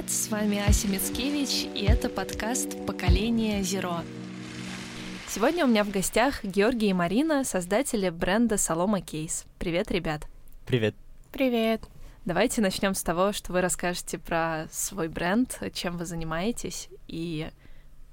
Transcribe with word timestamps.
привет! 0.00 0.10
С 0.10 0.28
вами 0.30 0.58
Ася 0.58 0.88
Мицкевич, 0.88 1.68
и 1.74 1.84
это 1.84 2.08
подкаст 2.08 2.86
«Поколение 2.86 3.62
Зеро». 3.62 4.00
Сегодня 5.28 5.64
у 5.64 5.68
меня 5.68 5.84
в 5.84 5.90
гостях 5.90 6.42
Георгий 6.42 6.88
и 6.88 6.92
Марина, 6.92 7.44
создатели 7.44 8.08
бренда 8.08 8.56
Солома 8.56 9.00
Кейс. 9.00 9.44
Привет, 9.58 9.90
ребят! 9.90 10.26
Привет! 10.66 10.94
Привет! 11.32 11.82
Давайте 12.24 12.62
начнем 12.62 12.94
с 12.94 13.02
того, 13.02 13.32
что 13.32 13.52
вы 13.52 13.60
расскажете 13.60 14.18
про 14.18 14.68
свой 14.70 15.08
бренд, 15.08 15.58
чем 15.74 15.96
вы 15.98 16.06
занимаетесь 16.06 16.88
и 17.06 17.50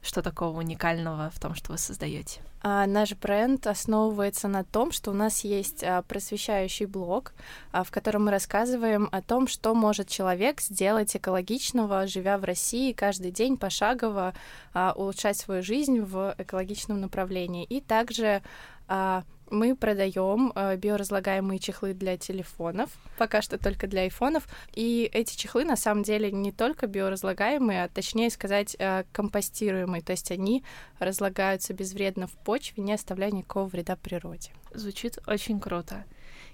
что 0.01 0.21
такого 0.21 0.57
уникального 0.59 1.29
в 1.33 1.39
том, 1.39 1.55
что 1.55 1.71
вы 1.71 1.77
создаете. 1.77 2.41
А, 2.61 2.85
наш 2.87 3.13
бренд 3.13 3.67
основывается 3.67 4.47
на 4.47 4.63
том, 4.63 4.91
что 4.91 5.11
у 5.11 5.13
нас 5.13 5.43
есть 5.43 5.83
а, 5.83 6.01
просвещающий 6.01 6.85
блог, 6.85 7.33
а, 7.71 7.83
в 7.83 7.91
котором 7.91 8.25
мы 8.25 8.31
рассказываем 8.31 9.09
о 9.11 9.21
том, 9.21 9.47
что 9.47 9.75
может 9.75 10.07
человек 10.07 10.61
сделать 10.61 11.15
экологичного, 11.15 12.07
живя 12.07 12.37
в 12.37 12.43
России 12.43 12.93
каждый 12.93 13.31
день 13.31 13.57
пошагово, 13.57 14.33
а, 14.73 14.93
улучшать 14.95 15.37
свою 15.37 15.61
жизнь 15.61 16.01
в 16.01 16.35
экологичном 16.37 16.99
направлении. 16.99 17.63
И 17.63 17.79
также 17.79 18.41
а, 18.87 19.23
мы 19.49 19.75
продаем 19.75 20.51
э, 20.55 20.77
биоразлагаемые 20.77 21.59
чехлы 21.59 21.93
для 21.93 22.17
телефонов, 22.17 22.89
пока 23.17 23.41
что 23.41 23.57
только 23.57 23.87
для 23.87 24.01
айфонов. 24.01 24.47
И 24.73 25.09
эти 25.13 25.35
чехлы 25.35 25.63
на 25.65 25.75
самом 25.75 26.03
деле 26.03 26.31
не 26.31 26.51
только 26.51 26.87
биоразлагаемые, 26.87 27.83
а 27.83 27.89
точнее 27.89 28.29
сказать 28.29 28.75
э, 28.79 29.03
компостируемые. 29.11 30.01
То 30.01 30.11
есть 30.11 30.31
они 30.31 30.63
разлагаются 30.99 31.73
безвредно 31.73 32.27
в 32.27 32.33
почве, 32.33 32.83
не 32.83 32.93
оставляя 32.93 33.31
никакого 33.31 33.67
вреда 33.67 33.95
природе. 33.95 34.51
Звучит 34.73 35.19
очень 35.27 35.59
круто. 35.59 36.05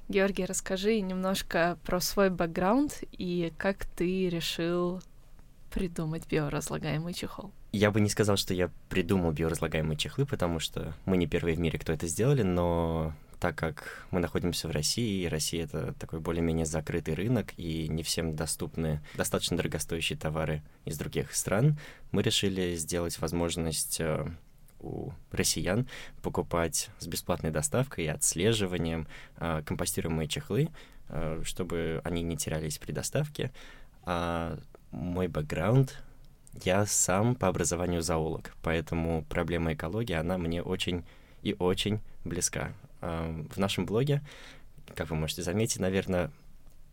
Георгий, 0.10 0.46
расскажи 0.46 1.00
немножко 1.00 1.78
про 1.86 2.00
свой 2.02 2.30
бэкграунд 2.30 3.04
и 3.12 3.54
как 3.58 3.86
ты 3.86 4.30
решил 4.30 5.02
придумать 5.72 6.28
биоразлагаемый 6.28 7.14
чехол. 7.14 7.52
Я 7.74 7.90
бы 7.90 8.00
не 8.02 8.10
сказал, 8.10 8.38
что 8.38 8.54
я 8.54 8.70
придумал 8.88 9.32
биоразлагаемые 9.32 9.98
чехлы, 9.98 10.28
потому 10.28 10.60
что 10.60 10.94
мы 11.06 11.18
не 11.18 11.26
первые 11.26 11.56
в 11.56 11.60
мире, 11.60 11.80
кто 11.80 11.92
это 11.92 12.06
сделали, 12.06 12.44
но 12.44 13.14
так 13.40 13.56
как 13.56 14.06
мы 14.12 14.20
находимся 14.20 14.68
в 14.68 14.72
России, 14.72 15.24
и 15.24 15.28
Россия— 15.28 15.64
это 15.66 15.94
такой 15.94 16.20
более-менее 16.20 16.68
закрытый 16.68 17.16
рынок, 17.16 17.52
и 17.58 17.88
не 17.88 18.04
всем 18.04 18.36
доступны 18.36 19.02
достаточно 19.16 19.58
дорогостоящие 19.58 20.20
товары 20.20 20.62
из 20.86 21.00
других 21.00 21.34
стран, 21.34 21.80
мы 22.12 22.22
решили 22.22 22.76
сделать 22.76 23.18
возможность 23.20 24.00
э, 24.00 24.24
у 24.80 25.10
россиян 25.32 25.88
покупать 26.22 26.92
с 27.00 27.08
бесплатной 27.08 27.50
доставкой 27.50 28.06
и 28.06 28.10
отслеживанием 28.10 29.08
э, 29.38 29.64
компостируемые 29.66 30.28
чехлы, 30.28 30.70
э, 31.10 31.42
чтобы 31.44 32.02
они 32.04 32.22
не 32.22 32.38
терялись 32.38 32.78
при 32.78 32.92
доставке. 32.92 33.52
А 34.04 34.60
мой 34.92 35.28
бэкграунд 35.28 36.04
я 36.64 36.86
сам 36.86 37.36
по 37.36 37.48
образованию 37.48 38.02
зоолог, 38.02 38.54
поэтому 38.62 39.26
проблема 39.30 39.74
экологии, 39.74 40.14
она 40.14 40.38
мне 40.38 40.62
очень 40.62 41.04
и 41.42 41.56
очень 41.58 42.00
близка. 42.24 42.74
В 43.02 43.58
нашем 43.58 43.86
блоге, 43.86 44.22
как 44.96 45.10
вы 45.10 45.16
можете 45.16 45.42
заметить, 45.42 45.80
наверное, 45.80 46.32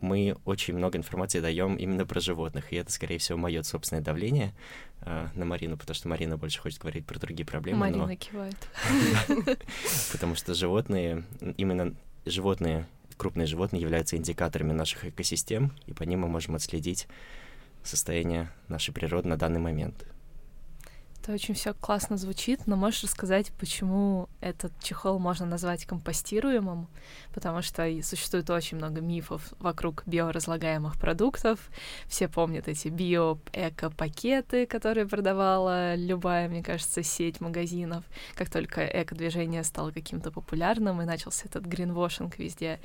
мы 0.00 0.36
очень 0.44 0.74
много 0.74 0.98
информации 0.98 1.40
даем 1.40 1.76
именно 1.76 2.06
про 2.06 2.20
животных, 2.20 2.72
и 2.72 2.76
это, 2.76 2.90
скорее 2.90 3.18
всего, 3.18 3.38
мое 3.38 3.62
собственное 3.62 4.02
давление 4.02 4.54
э, 5.02 5.28
на 5.34 5.44
Марину, 5.44 5.76
потому 5.76 5.94
что 5.94 6.08
Марина 6.08 6.36
больше 6.36 6.58
хочет 6.60 6.80
говорить 6.80 7.06
про 7.06 7.18
другие 7.18 7.44
проблемы. 7.44 7.80
Марина 7.80 8.06
но... 8.06 8.14
кивает. 8.14 8.56
Потому 10.12 10.34
что 10.34 10.54
животные, 10.54 11.24
именно 11.58 11.94
животные, 12.24 12.86
крупные 13.16 13.46
животные 13.46 13.82
являются 13.82 14.16
индикаторами 14.16 14.72
наших 14.72 15.04
экосистем, 15.04 15.72
и 15.86 15.92
по 15.92 16.04
ним 16.04 16.20
мы 16.20 16.28
можем 16.28 16.54
отследить 16.54 17.06
состояние 17.82 18.50
нашей 18.68 18.92
природы 18.92 19.28
на 19.28 19.36
данный 19.36 19.60
момент. 19.60 20.04
Это 21.22 21.32
очень 21.32 21.52
все 21.52 21.74
классно 21.74 22.16
звучит, 22.16 22.66
но 22.66 22.76
можешь 22.76 23.02
рассказать, 23.04 23.52
почему 23.58 24.30
этот 24.40 24.72
чехол 24.82 25.18
можно 25.18 25.44
назвать 25.44 25.84
компостируемым? 25.84 26.88
Потому 27.34 27.60
что 27.60 27.86
существует 28.02 28.48
очень 28.48 28.78
много 28.78 29.02
мифов 29.02 29.52
вокруг 29.58 30.02
биоразлагаемых 30.06 30.98
продуктов. 30.98 31.70
Все 32.06 32.26
помнят 32.26 32.68
эти 32.68 32.88
био-эко-пакеты, 32.88 34.64
которые 34.66 35.06
продавала 35.06 35.94
любая, 35.94 36.48
мне 36.48 36.62
кажется, 36.62 37.02
сеть 37.02 37.42
магазинов. 37.42 38.02
Как 38.34 38.48
только 38.48 38.86
эко-движение 38.86 39.62
стало 39.62 39.90
каким-то 39.90 40.30
популярным 40.30 41.02
и 41.02 41.04
начался 41.04 41.44
этот 41.44 41.66
гринвошинг 41.66 42.38
везде, 42.38 42.80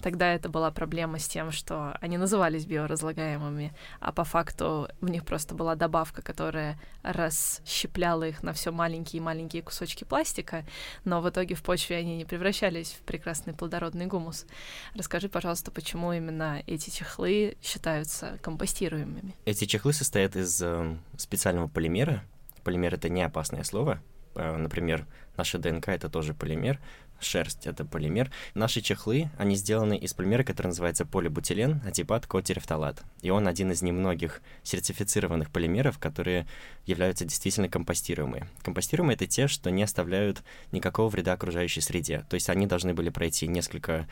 Тогда 0.00 0.32
это 0.32 0.48
была 0.48 0.70
проблема 0.70 1.18
с 1.18 1.28
тем, 1.28 1.50
что 1.50 1.96
они 2.00 2.18
назывались 2.18 2.66
биоразлагаемыми, 2.66 3.72
а 4.00 4.12
по 4.12 4.24
факту 4.24 4.88
в 5.00 5.08
них 5.08 5.24
просто 5.24 5.54
была 5.54 5.74
добавка, 5.74 6.22
которая 6.22 6.78
расщепляла 7.02 8.28
их 8.28 8.42
на 8.42 8.52
все 8.52 8.70
маленькие-маленькие 8.70 9.62
кусочки 9.62 10.04
пластика, 10.04 10.64
но 11.04 11.20
в 11.20 11.28
итоге 11.28 11.54
в 11.54 11.62
почве 11.62 11.96
они 11.96 12.16
не 12.16 12.24
превращались 12.24 12.92
в 12.92 13.00
прекрасный 13.00 13.54
плодородный 13.54 14.06
гумус. 14.06 14.46
Расскажи, 14.94 15.28
пожалуйста, 15.28 15.70
почему 15.70 16.12
именно 16.12 16.62
эти 16.66 16.90
чехлы 16.90 17.56
считаются 17.62 18.38
компостируемыми? 18.42 19.34
Эти 19.44 19.64
чехлы 19.64 19.92
состоят 19.92 20.36
из 20.36 20.60
э, 20.62 20.96
специального 21.16 21.68
полимера. 21.68 22.22
Полимер— 22.62 22.94
это 22.96 23.08
не 23.08 23.22
опасное 23.22 23.64
слово. 23.64 24.00
Э, 24.34 24.56
например, 24.56 25.06
наша 25.36 25.58
ДНК— 25.58 25.88
это 25.90 26.08
тоже 26.08 26.34
полимер, 26.34 26.80
шерсть— 27.20 27.62
это 27.66 27.84
полимер. 27.84 28.30
Наши 28.54 28.80
чехлы, 28.80 29.30
они 29.38 29.56
сделаны 29.56 29.96
из 29.96 30.14
полимера, 30.14 30.44
который 30.44 30.68
называется 30.68 31.04
полибутилен, 31.04 31.82
атипат 31.84 32.26
котерефталат. 32.26 33.02
И 33.22 33.30
он 33.30 33.48
один 33.48 33.72
из 33.72 33.82
немногих 33.82 34.40
сертифицированных 34.62 35.50
полимеров, 35.50 35.98
которые 35.98 36.46
являются 36.86 37.24
действительно 37.24 37.68
компостируемые. 37.68 38.48
Компостируемые— 38.62 39.14
это 39.16 39.26
те, 39.26 39.48
что 39.48 39.70
не 39.70 39.82
оставляют 39.82 40.42
никакого 40.72 41.08
вреда 41.08 41.32
окружающей 41.32 41.80
среде. 41.80 42.24
То 42.28 42.34
есть 42.34 42.48
они 42.48 42.66
должны 42.66 42.94
были 42.94 43.10
пройти 43.10 43.46
несколько 43.46 44.06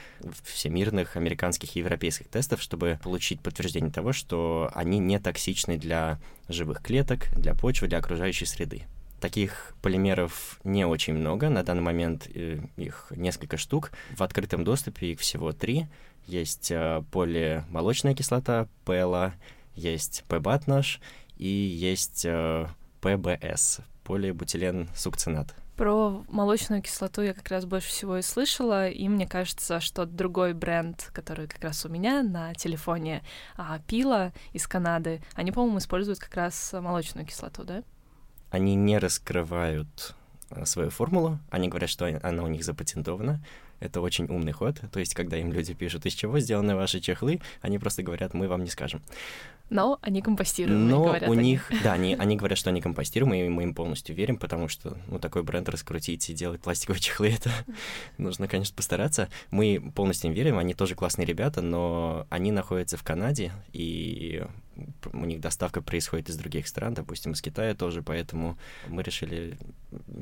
всемирных, 0.45 1.17
американских 1.17 1.77
и 1.77 1.81
европейских 1.81 2.29
тестов, 2.29 2.61
чтобы 2.63 2.99
получить 3.03 3.41
подтверждение 3.41 3.93
того, 3.93 4.13
что 4.13 4.71
они 4.75 4.99
не 4.99 5.19
токсичны 5.19 5.77
для 5.77 6.19
живых 6.49 6.83
клеток, 6.83 7.29
для 7.37 7.55
почвы, 7.55 7.89
для 7.89 7.99
окружающей 7.99 8.47
среды. 8.47 8.85
Таких 9.21 9.75
полимеров 9.83 10.61
не 10.65 10.85
очень 10.85 11.15
много, 11.15 11.49
на 11.49 11.63
данный 11.63 11.83
момент 11.83 12.29
э, 12.35 12.61
их 12.77 13.13
несколько 13.15 13.57
штук. 13.57 13.93
В 14.15 14.23
открытом 14.23 14.63
доступе 14.63 15.13
их 15.13 15.21
всего 15.21 15.53
три. 15.53 15.87
Есть 16.27 16.71
э, 16.71 17.03
полимолочная 17.13 18.15
кислота, 18.15 18.69
ПЛА, 18.85 19.35
есть 19.75 20.25
ПБАТ 20.29 20.67
наш 20.67 21.01
и 21.37 21.49
есть 21.49 22.25
э, 22.25 22.67
ПБС, 23.01 23.81
полибутилен 24.05 24.89
сукцинат. 24.95 25.55
Про 25.77 26.25
молочную 26.29 26.81
кислоту 26.81 27.21
я 27.21 27.35
как 27.35 27.49
раз 27.51 27.67
больше 27.67 27.89
всего 27.89 28.17
и 28.17 28.23
слышала, 28.23 28.89
и 28.89 29.09
мне 29.09 29.27
кажется, 29.27 29.79
что 29.81 30.07
другой 30.07 30.55
бренд, 30.55 31.11
который 31.13 31.47
как 31.47 31.63
раз 31.63 31.85
у 31.85 31.91
меня 31.91 32.23
на 32.23 32.55
телефоне, 32.55 33.23
а, 33.59 33.79
Пила 33.81 34.33
из 34.55 34.67
Канады, 34.67 35.21
они, 35.35 35.53
по-моему, 35.53 35.79
используют 35.79 36.19
как 36.19 36.35
раз 36.35 36.73
молочную 36.73 37.27
кислоту, 37.27 37.65
да? 37.65 37.83
Они 38.51 38.75
не 38.75 38.99
раскрывают 38.99 40.15
э, 40.51 40.65
свою 40.65 40.91
формулу, 40.91 41.39
они 41.51 41.69
говорят, 41.69 41.91
что 41.91 42.07
она 42.23 42.43
у 42.43 42.49
них 42.49 42.65
запатентована. 42.65 43.43
Это 43.79 44.01
очень 44.01 44.25
умный 44.27 44.53
ход. 44.53 44.81
То 44.91 45.01
есть, 45.01 45.15
когда 45.15 45.37
им 45.37 45.53
люди 45.53 45.75
пишут, 45.75 46.07
из 46.07 46.15
чего 46.15 46.39
сделаны 46.41 46.77
ваши 46.77 46.99
чехлы, 47.01 47.41
они 47.61 47.79
просто 47.79 48.03
говорят, 48.03 48.33
мы 48.33 48.49
вам 48.49 48.65
не 48.65 48.71
скажем. 48.71 49.03
Но 49.69 49.99
они 50.01 50.23
компостируемые, 50.23 50.89
Но 50.89 51.05
говорят 51.05 51.29
у 51.29 51.33
они. 51.33 51.43
них, 51.43 51.71
да, 51.83 51.95
они, 51.95 52.15
они 52.19 52.37
говорят, 52.37 52.59
что 52.59 52.71
они 52.71 52.81
компостируемые, 52.81 53.47
и 53.47 53.49
мы 53.49 53.65
им 53.65 53.75
полностью 53.75 54.15
верим, 54.15 54.37
потому 54.37 54.69
что, 54.69 54.97
ну, 55.09 55.19
такой 55.19 55.43
бренд 55.43 55.69
раскрутить 55.69 56.29
и 56.31 56.35
делать 56.35 56.61
пластиковые 56.61 57.01
чехлы, 57.01 57.31
это 57.31 57.51
нужно, 58.19 58.47
конечно, 58.49 58.75
постараться. 58.77 59.29
Мы 59.51 59.93
полностью 59.95 60.31
им 60.31 60.35
верим, 60.35 60.59
они 60.59 60.75
тоже 60.75 60.95
классные 60.95 61.27
ребята, 61.27 61.63
но 61.63 62.27
они 62.31 62.53
находятся 62.53 62.97
в 62.97 63.03
Канаде, 63.03 63.53
и 63.73 64.45
у 65.13 65.25
них 65.25 65.41
доставка 65.41 65.83
происходит 65.83 66.29
из 66.29 66.37
других 66.37 66.69
стран, 66.69 66.95
допустим, 66.95 67.33
из 67.33 67.43
Китая 67.43 67.75
тоже, 67.75 68.03
поэтому 68.03 68.59
мы 68.89 69.03
решили 69.03 69.59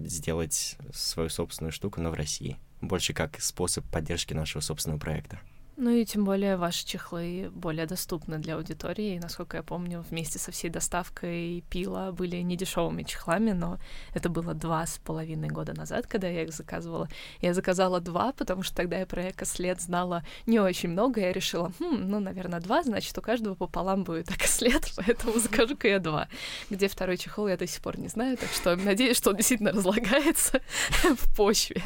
сделать 0.04 0.76
свою 0.92 1.28
собственную 1.28 1.72
штуку, 1.72 2.00
но 2.00 2.10
в 2.10 2.14
России. 2.14 2.56
Больше 2.80 3.12
как 3.12 3.40
способ 3.40 3.84
поддержки 3.86 4.32
нашего 4.34 4.60
собственного 4.60 5.00
проекта. 5.00 5.40
Ну 5.76 5.90
и 5.90 6.04
тем 6.04 6.24
более 6.24 6.56
ваши 6.56 6.86
чехлы 6.86 7.50
более 7.52 7.86
доступны 7.86 8.38
для 8.38 8.54
аудитории. 8.54 9.16
И, 9.16 9.18
насколько 9.18 9.56
я 9.56 9.62
помню, 9.64 10.04
вместе 10.08 10.38
со 10.38 10.52
всей 10.52 10.68
доставкой 10.70 11.64
пила 11.68 12.12
были 12.12 12.36
недешевыми 12.36 13.02
чехлами, 13.02 13.50
но 13.50 13.78
это 14.14 14.28
было 14.28 14.54
два 14.54 14.86
с 14.86 14.98
половиной 14.98 15.48
года 15.48 15.74
назад, 15.74 16.06
когда 16.06 16.28
я 16.28 16.44
их 16.44 16.52
заказывала. 16.52 17.08
Я 17.40 17.54
заказала 17.54 18.00
два, 18.00 18.32
потому 18.32 18.62
что 18.62 18.76
тогда 18.76 18.98
я 18.98 19.06
про 19.06 19.30
экослед 19.30 19.80
знала 19.80 20.24
не 20.46 20.60
очень 20.60 20.90
много. 20.90 21.20
Я 21.20 21.32
решила, 21.32 21.72
хм, 21.80 22.08
ну, 22.08 22.20
наверное, 22.20 22.60
два, 22.60 22.84
значит, 22.84 23.18
у 23.18 23.22
каждого 23.22 23.56
пополам 23.56 24.04
будет 24.04 24.30
экослед, 24.30 24.92
поэтому 24.96 25.40
закажу-ка 25.40 25.88
я 25.88 25.98
два. 25.98 26.28
Где 26.70 26.86
второй 26.86 27.16
чехол, 27.16 27.48
я 27.48 27.56
до 27.56 27.66
сих 27.66 27.82
пор 27.82 27.98
не 27.98 28.08
знаю, 28.08 28.36
так 28.36 28.50
что 28.50 28.76
надеюсь, 28.76 29.16
что 29.16 29.30
он 29.30 29.36
действительно 29.36 29.72
разлагается 29.72 30.60
в 31.02 31.36
почве. 31.36 31.82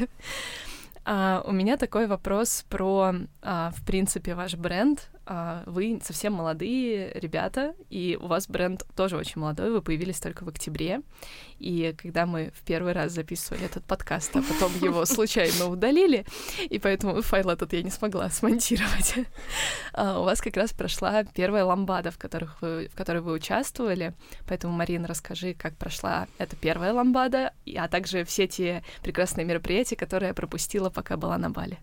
А, 1.04 1.42
у 1.46 1.52
меня 1.52 1.76
такой 1.76 2.06
вопрос 2.06 2.64
про, 2.68 3.14
а, 3.42 3.70
в 3.74 3.84
принципе, 3.84 4.34
ваш 4.34 4.54
бренд. 4.54 5.08
А, 5.30 5.62
вы 5.66 6.00
совсем 6.02 6.32
молодые 6.32 7.12
ребята, 7.12 7.74
и 7.90 8.18
у 8.18 8.28
вас 8.28 8.48
бренд 8.48 8.86
тоже 8.96 9.18
очень 9.18 9.42
молодой, 9.42 9.70
вы 9.70 9.82
появились 9.82 10.20
только 10.20 10.44
в 10.44 10.48
октябре. 10.48 11.02
И 11.58 11.94
когда 11.98 12.24
мы 12.24 12.50
в 12.56 12.64
первый 12.64 12.94
раз 12.94 13.12
записывали 13.12 13.66
этот 13.66 13.84
подкаст, 13.84 14.34
а 14.36 14.42
потом 14.42 14.72
его 14.80 15.04
случайно 15.04 15.66
удалили, 15.66 16.24
и 16.70 16.78
поэтому 16.78 17.20
файл 17.20 17.50
этот 17.50 17.74
я 17.74 17.82
не 17.82 17.90
смогла 17.90 18.30
смонтировать, 18.30 19.16
а, 19.92 20.18
у 20.18 20.24
вас 20.24 20.40
как 20.40 20.56
раз 20.56 20.72
прошла 20.72 21.24
первая 21.24 21.64
ламбада, 21.64 22.10
в, 22.10 22.16
которых 22.16 22.62
вы, 22.62 22.88
в 22.88 22.96
которой 22.96 23.20
вы 23.20 23.32
участвовали. 23.32 24.14
Поэтому, 24.46 24.72
Марина, 24.72 25.06
расскажи, 25.06 25.52
как 25.52 25.76
прошла 25.76 26.26
эта 26.38 26.56
первая 26.56 26.94
ламбада, 26.94 27.52
а 27.76 27.88
также 27.88 28.24
все 28.24 28.46
те 28.46 28.82
прекрасные 29.02 29.44
мероприятия, 29.44 29.96
которые 29.96 30.28
я 30.28 30.34
пропустила, 30.34 30.88
пока 30.88 31.18
была 31.18 31.36
на 31.36 31.50
Бали. 31.50 31.78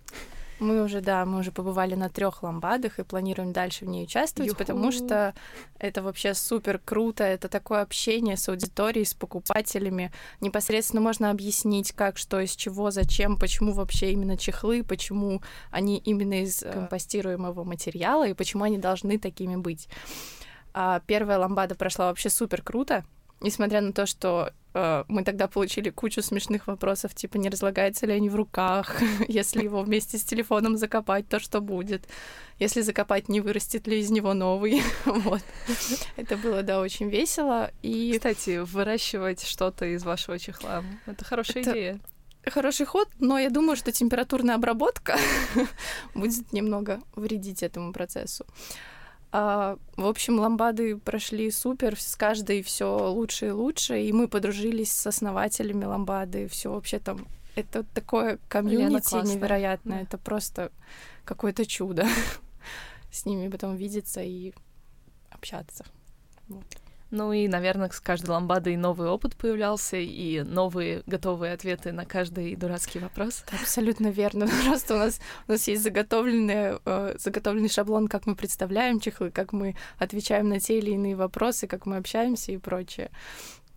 Мы 0.59 0.83
уже, 0.83 1.01
да, 1.01 1.25
мы 1.25 1.39
уже 1.39 1.51
побывали 1.51 1.95
на 1.95 2.09
трех 2.09 2.43
ламбадах 2.43 2.99
и 2.99 3.03
планируем 3.03 3.51
дальше 3.51 3.85
в 3.85 3.87
ней 3.89 4.05
участвовать, 4.05 4.51
Юху. 4.51 4.59
потому 4.59 4.91
что 4.91 5.33
это 5.79 6.01
вообще 6.01 6.33
супер 6.33 6.79
круто. 6.79 7.23
Это 7.23 7.49
такое 7.49 7.81
общение 7.81 8.37
с 8.37 8.47
аудиторией, 8.47 9.05
с 9.05 9.13
покупателями. 9.13 10.11
Непосредственно 10.39 11.01
можно 11.01 11.29
объяснить, 11.29 11.91
как, 11.91 12.17
что, 12.17 12.39
из 12.39 12.55
чего, 12.55 12.91
зачем, 12.91 13.37
почему 13.37 13.73
вообще 13.73 14.11
именно 14.11 14.37
чехлы, 14.37 14.83
почему 14.83 15.41
они 15.71 15.97
именно 15.97 16.41
из 16.43 16.63
э, 16.63 16.71
компостируемого 16.71 17.63
материала 17.63 18.27
и 18.27 18.33
почему 18.33 18.63
они 18.63 18.77
должны 18.77 19.19
такими 19.19 19.55
быть. 19.55 19.89
А 20.73 21.01
первая 21.05 21.39
ламбада 21.39 21.75
прошла 21.75 22.07
вообще 22.07 22.29
супер 22.29 22.61
круто, 22.61 23.05
несмотря 23.45 23.81
на 23.81 23.93
то, 23.93 24.05
что 24.05 24.51
Э, 24.75 25.05
мы 25.07 25.23
тогда 25.23 25.47
получили 25.47 25.89
кучу 25.89 26.21
смешных 26.21 26.67
вопросов, 26.67 27.15
типа, 27.15 27.37
не 27.37 27.49
разлагается 27.49 28.05
ли 28.05 28.13
они 28.13 28.29
в 28.29 28.35
руках, 28.35 28.97
если 29.29 29.63
его 29.63 29.81
вместе 29.81 30.17
с 30.17 30.23
телефоном 30.23 30.77
закопать, 30.77 31.29
то 31.29 31.39
что 31.39 31.61
будет, 31.61 32.03
если 32.59 32.81
закопать, 32.81 33.29
не 33.29 33.39
вырастет 33.39 33.87
ли 33.87 33.99
из 33.99 34.11
него 34.11 34.33
новый, 34.33 34.83
вот. 35.05 35.41
Это 36.17 36.35
было, 36.35 36.61
да, 36.61 36.81
очень 36.81 37.09
весело, 37.09 37.71
и... 37.81 38.13
Кстати, 38.17 38.57
выращивать 38.57 39.43
что-то 39.43 39.85
из 39.85 40.03
вашего 40.03 40.37
чехла— 40.37 40.83
это 41.05 41.23
хорошая 41.23 41.61
это... 41.61 41.71
идея. 41.71 41.99
Хороший 42.45 42.85
ход, 42.85 43.07
но 43.17 43.39
я 43.39 43.49
думаю, 43.49 43.75
что 43.75 43.91
температурная 43.91 44.55
обработка 44.55 45.17
будет 46.13 46.51
немного 46.51 46.99
вредить 47.15 47.63
этому 47.63 47.91
процессу. 47.91 48.45
А, 49.31 49.77
в 49.97 50.05
общем, 50.05 50.39
ламбады 50.39 50.97
прошли 50.97 51.51
супер, 51.51 51.99
с 51.99 52.15
каждой 52.15 52.61
все 52.61 53.09
лучше 53.09 53.47
и 53.47 53.51
лучше, 53.51 54.01
и 54.01 54.13
мы 54.13 54.27
подружились 54.27 54.91
с 54.91 55.07
основателями 55.07 55.85
ламбады, 55.85 56.47
все 56.47 56.71
вообще 56.71 56.99
там 56.99 57.27
это 57.55 57.83
такое 57.83 58.39
комьюнити 58.49 59.15
невероятное, 59.25 59.97
да. 59.97 60.03
это 60.03 60.17
просто 60.17 60.71
какое-то 61.23 61.65
чудо 61.65 62.05
с 63.11 63.25
ними 63.25 63.49
потом 63.49 63.75
видеться 63.75 64.21
и 64.21 64.53
общаться. 65.31 65.85
Вот. 66.47 66.65
Ну 67.11 67.31
и, 67.31 67.47
наверное, 67.47 67.89
с 67.89 67.99
каждой 67.99 68.31
ламбадой 68.31 68.75
новый 68.77 69.07
опыт 69.09 69.35
появлялся, 69.35 69.97
и 69.97 70.41
новые 70.41 71.03
готовые 71.05 71.53
ответы 71.53 71.91
на 71.91 72.05
каждый 72.05 72.55
дурацкий 72.55 72.99
вопрос. 72.99 73.43
Это 73.47 73.57
абсолютно 73.61 74.07
верно. 74.07 74.47
Просто 74.65 74.95
у 74.95 74.97
нас, 74.97 75.19
у 75.47 75.51
нас 75.51 75.67
есть 75.67 75.83
заготовленный, 75.83 76.79
э, 76.83 77.15
заготовленный 77.17 77.69
шаблон, 77.69 78.07
как 78.07 78.25
мы 78.25 78.35
представляем 78.35 78.99
чехлы, 78.99 79.31
как 79.31 79.53
мы 79.53 79.75
отвечаем 79.97 80.49
на 80.49 80.59
те 80.59 80.79
или 80.79 80.91
иные 80.91 81.15
вопросы, 81.15 81.67
как 81.67 81.85
мы 81.85 81.97
общаемся 81.97 82.51
и 82.51 82.57
прочее. 82.57 83.11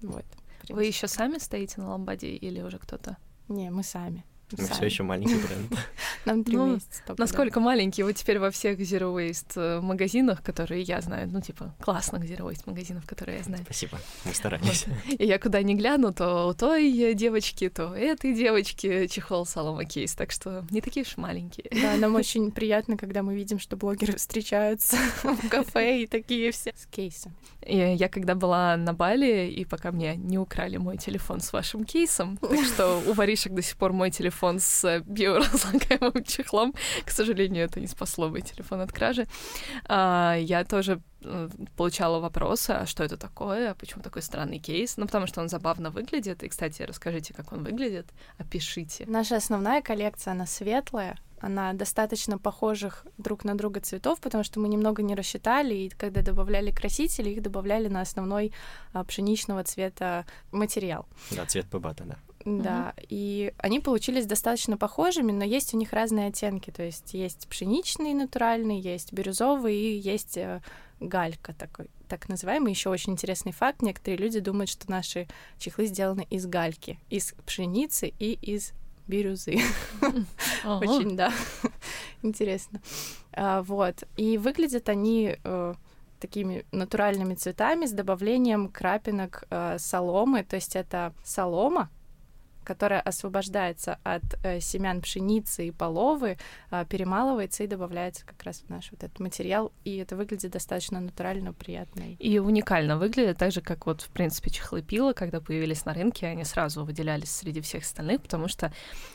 Вот. 0.01 0.25
Вы 0.69 0.85
еще 0.85 1.07
сами 1.07 1.39
стоите 1.39 1.81
на 1.81 1.91
ламбаде 1.91 2.29
или 2.29 2.61
уже 2.61 2.79
кто-то? 2.79 3.17
Не, 3.49 3.71
мы 3.71 3.83
сами. 3.83 4.25
Мы 4.57 4.65
все 4.65 4.85
еще 4.85 5.03
маленький 5.03 5.35
бренд. 5.35 5.73
Нам 6.25 6.45
три 6.45 6.57
ну, 6.57 6.75
месяца 6.75 7.03
только, 7.07 7.23
Насколько 7.23 7.61
да. 7.61 7.67
маленький? 7.67 8.03
Вот 8.03 8.13
теперь 8.13 8.39
во 8.39 8.51
всех 8.51 8.79
Zero 8.81 9.15
Waste 9.15 9.53
э, 9.57 9.81
магазинах, 9.81 10.43
которые 10.43 10.83
я 10.83 11.01
знаю, 11.01 11.29
ну, 11.31 11.41
типа, 11.41 11.75
классных 11.81 12.25
Zero 12.25 12.51
Waste 12.51 12.63
магазинов, 12.67 13.07
которые 13.07 13.39
я 13.39 13.45
знаю. 13.45 13.63
Спасибо, 13.65 13.99
мы 14.25 14.35
старались. 14.35 14.87
Вот. 14.87 15.21
И 15.21 15.25
я 15.25 15.39
куда 15.39 15.63
ни 15.63 15.75
гляну, 15.75 16.13
то 16.13 16.49
у 16.49 16.55
той 16.55 17.15
девочки, 17.15 17.69
то 17.69 17.89
у 17.89 17.93
этой 17.93 18.35
девочки 18.35 19.07
чехол 19.07 19.45
Солома 19.45 19.85
Кейс, 19.85 20.15
так 20.15 20.33
что 20.33 20.65
не 20.71 20.81
такие 20.81 21.05
уж 21.05 21.17
маленькие. 21.17 21.69
Да, 21.71 21.97
нам 21.97 22.15
очень 22.15 22.51
приятно, 22.51 22.97
когда 22.97 23.23
мы 23.23 23.35
видим, 23.35 23.59
что 23.59 23.77
блогеры 23.77 24.17
встречаются 24.17 24.97
в 25.23 25.49
кафе 25.49 26.03
и 26.03 26.07
такие 26.07 26.53
все 26.53 26.73
с 26.75 26.87
кейсом. 26.87 27.35
И 27.67 27.77
я 27.77 28.09
когда 28.09 28.35
была 28.35 28.77
на 28.77 28.95
Бали, 28.95 29.51
и 29.51 29.65
пока 29.65 29.93
мне 29.93 30.17
не 30.17 30.39
украли 30.39 30.79
мой 30.79 30.97
телефон 30.97 31.41
с 31.41 31.53
вашим 31.53 31.85
кейсом, 31.85 32.39
так 32.39 32.65
что 32.65 33.03
у 33.07 33.13
воришек 33.13 33.53
до 33.53 33.63
сих 33.63 33.77
пор 33.77 33.93
мой 33.93 34.11
телефон 34.11 34.38
с 34.43 35.01
биоразлагаемым 35.07 36.25
чехлом, 36.27 36.75
к 37.05 37.11
сожалению, 37.11 37.65
это 37.65 37.81
не 37.81 37.87
спасло 37.87 38.29
мой 38.29 38.43
телефон 38.43 38.81
от 38.81 38.93
кражи, 38.93 39.27
а, 39.87 40.37
я 40.39 40.65
тоже 40.65 41.01
э, 41.23 41.49
получала 41.77 42.21
вопросы, 42.21 42.71
а 42.71 42.87
что 42.87 43.05
это 43.05 43.17
такое, 43.17 43.71
а 43.71 43.75
почему 43.75 44.03
такой 44.03 44.23
странный 44.23 44.59
кейс, 44.59 44.97
ну, 44.97 45.07
потому 45.07 45.27
что 45.27 45.41
он 45.41 45.49
забавно 45.49 45.91
выглядит, 45.91 46.43
и, 46.43 46.49
кстати, 46.49 46.83
расскажите, 46.83 47.35
как 47.35 47.53
он 47.53 47.65
выглядит, 47.65 48.07
опишите. 48.39 49.05
Наша 49.07 49.37
основная 49.37 49.83
коллекция, 49.83 50.33
она 50.33 50.47
светлая, 50.47 51.19
она 51.41 51.73
достаточно 51.73 52.39
похожих 52.39 53.07
друг 53.17 53.45
на 53.45 53.57
друга 53.57 53.81
цветов, 53.81 54.21
потому 54.21 54.45
что 54.45 54.61
мы 54.61 54.69
немного 54.69 55.03
не 55.03 55.15
рассчитали, 55.15 55.75
и 55.75 55.89
когда 55.89 56.23
добавляли 56.23 56.71
красители, 56.71 57.31
их 57.31 57.43
добавляли 57.43 57.89
на 57.89 58.01
основной 58.01 58.53
а, 58.93 59.05
пшеничного 59.05 59.65
цвета 59.65 60.25
материал. 60.51 61.07
Да, 61.31 61.47
цвет 61.47 61.67
пыбата, 61.67 62.05
да. 62.05 62.17
Да, 62.45 62.95
угу. 62.97 63.07
и 63.09 63.53
они 63.59 63.81
получились 63.81 64.27
достаточно 64.27 64.77
похожими, 64.77 65.33
но 65.33 65.45
есть 65.45 65.75
у 65.75 65.77
них 65.77 65.93
разные 65.93 66.29
оттенки. 66.29 66.71
То 66.71 66.83
есть 66.83 67.15
есть 67.15 67.49
пшеничный 67.49 68.15
натуральный, 68.15 68.79
есть 68.79 69.13
бирюзовый 69.13 69.77
и 69.77 69.99
есть 69.99 70.37
э, 70.37 70.61
галька 71.01 71.53
такой, 71.53 71.91
так 72.09 72.29
называемый. 72.29 72.73
Еще 72.73 72.91
очень 72.91 73.13
интересный 73.13 73.53
факт. 73.53 73.83
Некоторые 73.83 74.19
люди 74.19 74.41
думают, 74.41 74.71
что 74.71 74.91
наши 74.91 75.27
чехлы 75.59 75.87
сделаны 75.87 76.27
из 76.31 76.47
гальки, 76.47 76.99
из 77.11 77.35
пшеницы 77.45 78.13
и 78.19 78.33
из 78.33 78.73
бирюзы. 79.07 79.59
Очень, 80.65 81.17
да, 81.17 81.33
интересно. 82.23 82.81
А, 83.33 83.63
вот. 83.63 84.05
И 84.17 84.39
выглядят 84.39 84.89
они 84.89 85.37
э, 85.43 85.75
такими 86.21 86.65
натуральными 86.73 87.35
цветами 87.35 87.87
с 87.87 87.93
добавлением 87.93 88.69
крапинок 88.69 89.45
э, 89.51 89.77
соломы. 89.79 90.45
То 90.45 90.57
есть 90.57 90.77
это 90.77 91.15
солома, 91.25 91.91
которая 92.69 93.01
освобождается 93.01 93.99
от 94.05 94.23
э, 94.45 94.61
семян 94.61 95.01
пшеницы 95.01 95.69
и 95.69 95.71
половы, 95.71 96.37
э, 96.71 96.85
перемалывается 96.87 97.65
и 97.65 97.67
добавляется 97.67 98.27
как 98.27 98.43
раз 98.43 98.61
в 98.61 98.69
наш 98.69 98.91
вот 98.91 99.03
этот 99.03 99.19
материал, 99.21 99.73
и 99.85 99.97
это 99.97 100.17
выглядит 100.17 100.51
достаточно 100.51 101.01
натурально, 101.01 101.55
приятно. 101.55 102.03
И 102.19 102.39
уникально 102.39 102.99
выглядит, 102.99 103.39
так 103.39 103.53
же, 103.53 103.63
как 103.63 103.87
вот, 103.87 104.03
в 104.03 104.11
принципе, 104.11 104.51
чехлы 104.51 104.83
пила, 104.83 105.15
когда 105.15 105.41
появились 105.41 105.87
на 105.87 105.95
рынке, 105.95 106.27
они 106.27 106.45
сразу 106.45 106.85
выделялись 106.85 107.31
среди 107.31 107.63
всех 107.63 107.85
остальных, 107.85 108.21
потому 108.21 108.49
что 108.49 108.71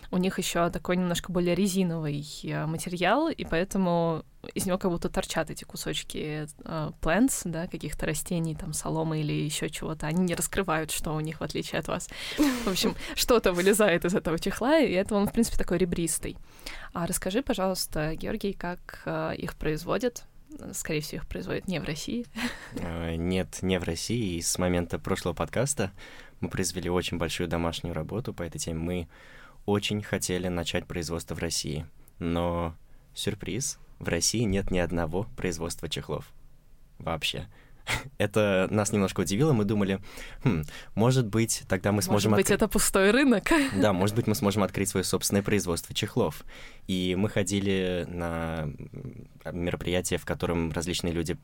у 0.10 0.17
них 0.17 0.39
еще 0.39 0.72
такой 0.72 0.98
немножко 0.98 1.31
более 1.31 1.53
резиновый 1.53 2.25
э, 2.43 2.65
материал, 2.65 3.29
и 3.29 3.45
поэтому 3.45 4.25
из 4.53 4.65
него 4.65 4.77
как 4.77 4.91
будто 4.91 5.09
торчат 5.09 5.50
эти 5.50 5.63
кусочки 5.63 6.47
э, 6.65 6.91
plants, 7.01 7.41
да, 7.45 7.67
каких-то 7.67 8.05
растений, 8.05 8.55
там, 8.55 8.73
соломы 8.73 9.21
или 9.21 9.33
еще 9.33 9.69
чего-то. 9.69 10.07
Они 10.07 10.21
не 10.23 10.35
раскрывают, 10.35 10.91
что 10.91 11.13
у 11.13 11.19
них, 11.19 11.39
в 11.39 11.43
отличие 11.43 11.79
от 11.79 11.88
вас. 11.88 12.09
В 12.65 12.69
общем, 12.69 12.95
что-то 13.15 13.53
вылезает 13.53 14.05
из 14.05 14.15
этого 14.15 14.39
чехла, 14.39 14.79
и 14.79 14.91
это 14.91 15.15
он, 15.15 15.27
в 15.27 15.31
принципе, 15.31 15.57
такой 15.57 15.77
ребристый. 15.77 16.38
А 16.93 17.07
расскажи, 17.07 17.41
пожалуйста, 17.41 18.15
Георгий, 18.15 18.53
как 18.53 19.01
э, 19.05 19.35
их 19.38 19.55
производят? 19.55 20.25
Скорее 20.73 21.01
всего, 21.01 21.21
их 21.21 21.27
производят 21.27 21.67
не 21.67 21.79
в 21.79 21.83
России. 21.83 22.25
Э, 22.75 23.15
нет, 23.15 23.59
не 23.62 23.79
в 23.79 23.83
России. 23.83 24.38
И 24.38 24.41
с 24.41 24.57
момента 24.57 25.00
прошлого 25.00 25.33
подкаста 25.33 25.91
мы 26.39 26.50
произвели 26.50 26.89
очень 26.89 27.17
большую 27.17 27.47
домашнюю 27.47 27.95
работу 27.95 28.33
по 28.33 28.43
этой 28.43 28.59
теме. 28.59 28.79
Мы 28.79 29.07
очень 29.65 30.01
хотели 30.01 30.50
начать 30.50 30.85
производство 30.85 31.35
в 31.35 31.39
России, 31.39 31.85
но 32.19 32.75
сюрприз, 33.13 33.79
в 34.00 34.07
России 34.07 34.43
нет 34.43 34.71
ни 34.71 34.79
одного 34.79 35.27
производства 35.35 35.89
чехлов. 35.89 36.31
Вообще. 37.00 37.47
Это 38.18 38.68
нас 38.72 38.92
немножко 38.92 39.22
удивило. 39.22 39.54
Мы 39.54 39.66
думали, 39.66 40.00
хм, 40.44 40.63
может 40.96 41.28
быть, 41.28 41.63
тогда 41.68 41.92
мы 41.92 42.02
сможем... 42.02 42.32
Может 42.32 42.46
быть, 42.46 42.52
открыть... 42.52 42.62
это 42.62 42.68
пустой 42.68 43.12
рынок. 43.12 43.50
Да, 43.75 43.94
может 43.94 44.16
быть, 44.16 44.28
мы 44.28 44.36
сможем 44.44 44.63
открыть 44.63 44.90
свое 44.90 45.04
собственное 45.04 45.44
производство 45.44 45.94
чехлов. 45.94 46.44
И 46.88 47.16
мы 47.18 47.30
ходили 47.30 48.06
на 48.08 48.70
мероприятия, 49.52 50.18
в 50.18 50.25
котором 50.25 50.72
различные 50.72 51.13
люди 51.13 51.38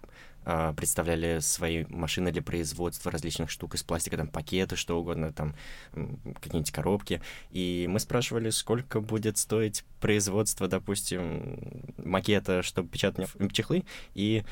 а, 0.46 0.74
представляли 0.74 1.39
свои 1.39 1.86
машины 1.89 2.31
для 2.31 2.41
производства 2.41 3.12
различных 3.12 3.50
штук 3.50 3.75
из 3.75 3.84
пластика, 3.84 4.17
там 4.17 4.27
пакеты, 4.27 4.75
что 4.75 5.00
угодно, 5.00 5.31
там 5.34 5.53
какие-нибудь 5.91 6.72
коробки. 6.72 7.22
И 7.51 7.88
мы 7.89 8.00
спрашивали, 8.00 8.50
сколько 8.50 9.01
будет 9.01 9.38
стоить 9.38 9.84
производство, 10.00 10.67
допустим, 10.67 11.84
макета, 11.98 12.63
чтобы 12.63 12.89
печатать 12.89 13.29
чехлы. 13.51 13.84
И 14.13 14.43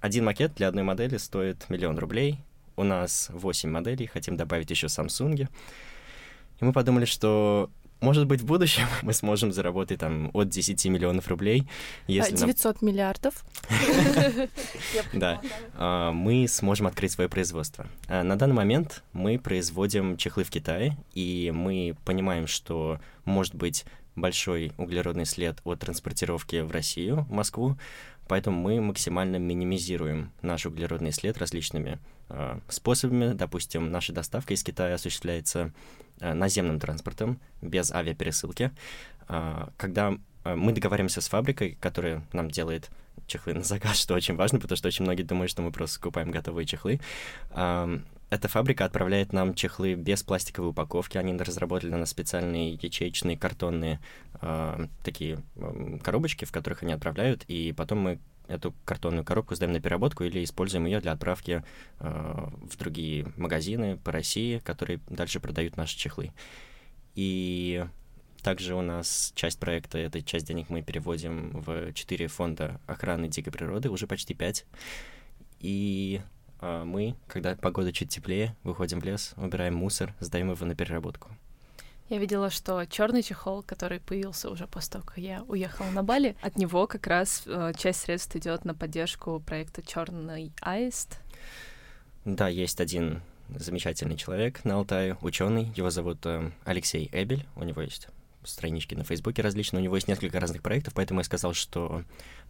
один 0.00 0.24
макет 0.24 0.54
для 0.54 0.68
одной 0.68 0.84
модели 0.84 1.16
стоит 1.16 1.68
миллион 1.68 1.98
рублей. 1.98 2.40
У 2.76 2.84
нас 2.84 3.28
8 3.32 3.70
моделей, 3.70 4.06
хотим 4.06 4.36
добавить 4.36 4.70
еще 4.70 4.86
Samsung. 4.86 5.48
И 6.60 6.64
мы 6.64 6.72
подумали, 6.72 7.04
что 7.04 7.70
может 8.00 8.26
быть, 8.26 8.42
в 8.42 8.46
будущем 8.46 8.86
мы 9.02 9.12
сможем 9.12 9.52
заработать 9.52 10.00
там 10.00 10.30
от 10.34 10.48
10 10.48 10.84
миллионов 10.86 11.28
рублей. 11.28 11.66
Если 12.06 12.36
900 12.36 12.82
нам... 12.82 12.90
миллиардов. 12.90 13.44
Да, 15.12 15.40
а, 15.74 16.12
мы 16.12 16.46
сможем 16.48 16.86
открыть 16.86 17.12
свое 17.12 17.28
производство. 17.28 17.86
А, 18.08 18.22
на 18.22 18.36
данный 18.36 18.54
момент 18.54 19.02
мы 19.12 19.38
производим 19.38 20.16
чехлы 20.16 20.44
в 20.44 20.50
Китае, 20.50 20.96
и 21.14 21.52
мы 21.54 21.96
понимаем, 22.04 22.46
что 22.46 23.00
может 23.24 23.54
быть 23.54 23.84
большой 24.14 24.72
углеродный 24.78 25.26
след 25.26 25.58
от 25.64 25.80
транспортировки 25.80 26.60
в 26.60 26.70
Россию, 26.70 27.26
в 27.28 27.32
Москву, 27.32 27.76
поэтому 28.28 28.60
мы 28.60 28.80
максимально 28.80 29.36
минимизируем 29.36 30.32
наш 30.42 30.66
углеродный 30.66 31.12
след 31.12 31.38
различными 31.38 31.98
э, 32.28 32.58
способами. 32.68 33.32
Допустим, 33.32 33.90
наша 33.90 34.12
доставка 34.12 34.54
из 34.54 34.62
Китая 34.62 34.94
осуществляется 34.94 35.72
э, 36.20 36.34
наземным 36.34 36.80
транспортом, 36.80 37.40
без 37.62 37.90
авиапересылки. 37.90 38.72
Э, 39.28 39.68
когда 39.76 40.14
мы 40.44 40.72
договариваемся 40.72 41.20
с 41.20 41.28
фабрикой, 41.28 41.76
которая 41.80 42.22
нам 42.32 42.50
делает 42.50 42.90
чехлы 43.26 43.54
на 43.54 43.64
заказ, 43.64 43.96
что 44.00 44.14
очень 44.14 44.36
важно, 44.36 44.60
потому 44.60 44.76
что 44.76 44.88
очень 44.88 45.04
многие 45.04 45.22
думают, 45.22 45.50
что 45.50 45.62
мы 45.62 45.72
просто 45.72 45.96
скупаем 45.96 46.30
готовые 46.30 46.66
чехлы. 46.66 47.00
Эта 48.28 48.48
фабрика 48.48 48.84
отправляет 48.84 49.32
нам 49.32 49.54
чехлы 49.54 49.94
без 49.94 50.24
пластиковой 50.24 50.70
упаковки. 50.70 51.16
Они 51.16 51.32
разработали 51.36 51.90
на 51.90 52.06
специальные 52.06 52.72
ячеечные 52.72 53.38
картонные 53.38 54.00
э, 54.40 54.86
такие 55.04 55.42
э, 55.54 55.98
коробочки, 56.02 56.44
в 56.44 56.50
которых 56.50 56.82
они 56.82 56.92
отправляют, 56.92 57.44
и 57.46 57.72
потом 57.72 57.98
мы 57.98 58.18
эту 58.48 58.74
картонную 58.84 59.24
коробку 59.24 59.54
сдаем 59.54 59.72
на 59.72 59.80
переработку 59.80 60.24
или 60.24 60.42
используем 60.42 60.86
ее 60.86 61.00
для 61.00 61.12
отправки 61.12 61.62
э, 62.00 62.48
в 62.68 62.76
другие 62.76 63.32
магазины 63.36 63.96
по 63.96 64.10
России, 64.10 64.58
которые 64.58 65.00
дальше 65.08 65.38
продают 65.38 65.76
наши 65.76 65.96
чехлы. 65.96 66.32
И 67.14 67.84
также 68.42 68.74
у 68.74 68.82
нас 68.82 69.32
часть 69.36 69.58
проекта, 69.60 69.98
эта 69.98 70.20
часть 70.22 70.46
денег 70.46 70.68
мы 70.68 70.82
переводим 70.82 71.60
в 71.60 71.92
четыре 71.92 72.26
фонда 72.26 72.80
охраны 72.86 73.28
дикой 73.28 73.52
природы, 73.52 73.88
уже 73.88 74.06
почти 74.06 74.34
пять. 74.34 74.64
И 75.60 76.20
мы, 76.84 77.16
когда 77.26 77.54
погода 77.56 77.92
чуть 77.92 78.10
теплее, 78.10 78.54
выходим 78.62 79.00
в 79.00 79.04
лес, 79.04 79.34
убираем 79.36 79.74
мусор, 79.74 80.14
сдаем 80.20 80.50
его 80.50 80.66
на 80.66 80.74
переработку. 80.74 81.30
Я 82.08 82.18
видела, 82.18 82.50
что 82.50 82.84
черный 82.84 83.22
чехол, 83.22 83.64
который 83.64 83.98
появился 83.98 84.48
уже 84.48 84.68
после 84.68 84.92
того, 84.92 85.04
как 85.04 85.18
я 85.18 85.42
уехала 85.48 85.90
на 85.90 86.04
Бали, 86.04 86.36
от 86.40 86.56
него 86.56 86.86
как 86.86 87.06
раз 87.08 87.42
э, 87.46 87.72
часть 87.76 88.02
средств 88.02 88.36
идет 88.36 88.64
на 88.64 88.74
поддержку 88.74 89.40
проекта 89.40 89.82
Черный 89.82 90.52
аист. 90.60 91.18
Да, 92.24 92.46
есть 92.48 92.80
один 92.80 93.22
замечательный 93.48 94.16
человек 94.16 94.64
на 94.64 94.76
Алтае, 94.76 95.16
ученый, 95.20 95.72
его 95.74 95.90
зовут 95.90 96.24
э, 96.26 96.52
Алексей 96.64 97.08
Эбель, 97.12 97.44
у 97.56 97.64
него 97.64 97.82
есть 97.82 98.08
странички 98.44 98.94
на 98.94 99.02
Фейсбуке 99.02 99.42
различные, 99.42 99.80
у 99.80 99.84
него 99.84 99.96
есть 99.96 100.06
несколько 100.06 100.38
разных 100.38 100.62
проектов, 100.62 100.94
поэтому 100.94 101.20
я 101.20 101.24
сказал, 101.24 101.54
что 101.54 102.04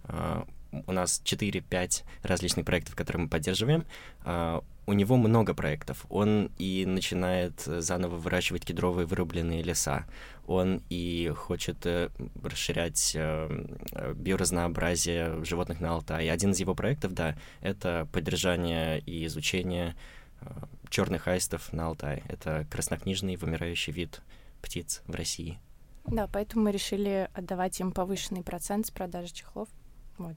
э, 0.04 0.42
у 0.72 0.92
нас 0.92 1.22
4-5 1.24 2.02
различных 2.22 2.64
проектов, 2.66 2.94
которые 2.94 3.24
мы 3.24 3.28
поддерживаем. 3.28 3.84
Uh, 4.24 4.62
у 4.86 4.92
него 4.92 5.16
много 5.16 5.52
проектов. 5.52 6.06
Он 6.08 6.50
и 6.58 6.84
начинает 6.86 7.60
заново 7.60 8.16
выращивать 8.16 8.64
кедровые 8.64 9.06
вырубленные 9.06 9.62
леса. 9.62 10.06
Он 10.46 10.80
и 10.88 11.32
хочет 11.36 11.84
э, 11.86 12.10
расширять 12.42 13.12
э, 13.16 14.12
биоразнообразие 14.14 15.44
животных 15.44 15.80
на 15.80 15.90
Алтае. 15.90 16.30
Один 16.30 16.52
из 16.52 16.60
его 16.60 16.74
проектов, 16.74 17.14
да, 17.14 17.36
это 17.60 18.08
поддержание 18.12 19.00
и 19.00 19.26
изучение 19.26 19.96
э, 20.40 20.46
черных 20.88 21.26
аистов 21.26 21.72
на 21.72 21.88
Алтае. 21.88 22.22
Это 22.28 22.64
краснокнижный 22.70 23.34
вымирающий 23.34 23.92
вид 23.92 24.22
птиц 24.62 25.02
в 25.06 25.14
России. 25.16 25.58
Да, 26.04 26.28
поэтому 26.28 26.66
мы 26.66 26.70
решили 26.70 27.28
отдавать 27.34 27.80
им 27.80 27.90
повышенный 27.90 28.44
процент 28.44 28.86
с 28.86 28.92
продажи 28.92 29.32
чехлов. 29.34 29.68
Вот. 30.16 30.36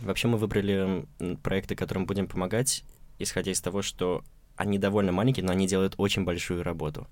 Вообще 0.00 0.28
мы 0.28 0.38
выбрали 0.38 1.06
проекты, 1.42 1.76
которым 1.76 2.06
будем 2.06 2.26
помогать, 2.26 2.84
исходя 3.18 3.52
из 3.52 3.60
того, 3.60 3.82
что 3.82 4.22
они 4.56 4.78
довольно 4.78 5.12
маленькие, 5.12 5.44
но 5.44 5.52
они 5.52 5.66
делают 5.66 5.94
очень 5.96 6.24
большую 6.24 6.62
работу. 6.62 7.06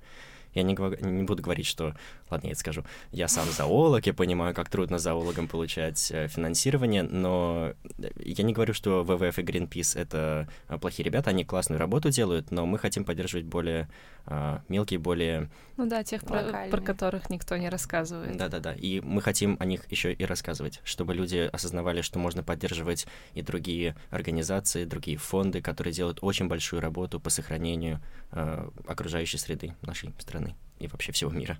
Я 0.54 0.62
не, 0.62 0.74
не 0.74 1.22
буду 1.22 1.42
говорить, 1.42 1.66
что, 1.66 1.94
ладно, 2.30 2.46
я 2.46 2.52
это 2.52 2.60
скажу, 2.60 2.84
я 3.10 3.28
сам 3.28 3.48
зоолог, 3.50 4.06
я 4.06 4.14
понимаю, 4.14 4.54
как 4.54 4.68
трудно 4.68 4.98
зоологам 4.98 5.48
получать 5.48 6.10
э, 6.10 6.28
финансирование, 6.28 7.02
но 7.02 7.72
я 8.16 8.44
не 8.44 8.52
говорю, 8.52 8.74
что 8.74 9.02
ВВФ 9.02 9.38
и 9.38 9.42
Greenpeace— 9.42 9.98
это 10.00 10.48
э, 10.68 10.78
плохие 10.78 11.04
ребята, 11.04 11.30
они 11.30 11.44
классную 11.44 11.78
работу 11.78 12.10
делают, 12.10 12.50
но 12.50 12.66
мы 12.66 12.78
хотим 12.78 13.04
поддерживать 13.04 13.46
более 13.46 13.88
а, 14.24 14.62
мелкие, 14.68 15.00
более... 15.00 15.50
Ну 15.76 15.86
да, 15.86 16.04
тех, 16.04 16.22
про, 16.24 16.68
про 16.70 16.80
которых 16.80 17.28
никто 17.30 17.56
не 17.56 17.68
рассказывает. 17.68 18.36
Да-да-да, 18.36 18.74
и 18.74 19.00
мы 19.00 19.20
хотим 19.20 19.56
о 19.58 19.64
них 19.64 19.90
еще 19.90 20.12
и 20.12 20.24
рассказывать, 20.24 20.80
чтобы 20.84 21.14
люди 21.14 21.48
осознавали, 21.52 22.02
что 22.02 22.18
можно 22.18 22.42
поддерживать 22.42 23.06
и 23.34 23.42
другие 23.42 23.96
организации, 24.10 24.84
другие 24.84 25.16
фонды, 25.16 25.60
которые 25.60 25.92
делают 25.92 26.18
очень 26.20 26.46
большую 26.46 26.80
работу 26.80 27.18
по 27.18 27.30
сохранению 27.30 28.00
э, 28.30 28.68
окружающей 28.86 29.38
среды 29.38 29.74
нашей 29.82 30.12
страны 30.18 30.41
и 30.78 30.88
вообще 30.88 31.12
всего 31.12 31.30
мира. 31.30 31.58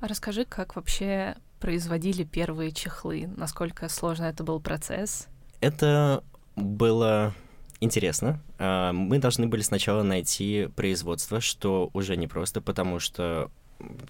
А 0.00 0.08
расскажи, 0.08 0.44
как 0.44 0.76
вообще 0.76 1.36
производили 1.60 2.24
первые 2.24 2.72
чехлы? 2.72 3.28
Насколько 3.36 3.88
сложно 3.88 4.24
это 4.24 4.42
был 4.42 4.60
процесс? 4.60 5.28
Это 5.60 6.24
было 6.56 7.34
интересно. 7.80 8.40
А, 8.58 8.92
мы 8.92 9.18
должны 9.18 9.46
были 9.46 9.62
сначала 9.62 10.02
найти 10.02 10.68
производство, 10.74 11.40
что 11.40 11.90
уже 11.92 12.16
непросто, 12.16 12.60
потому 12.60 12.98
что 12.98 13.50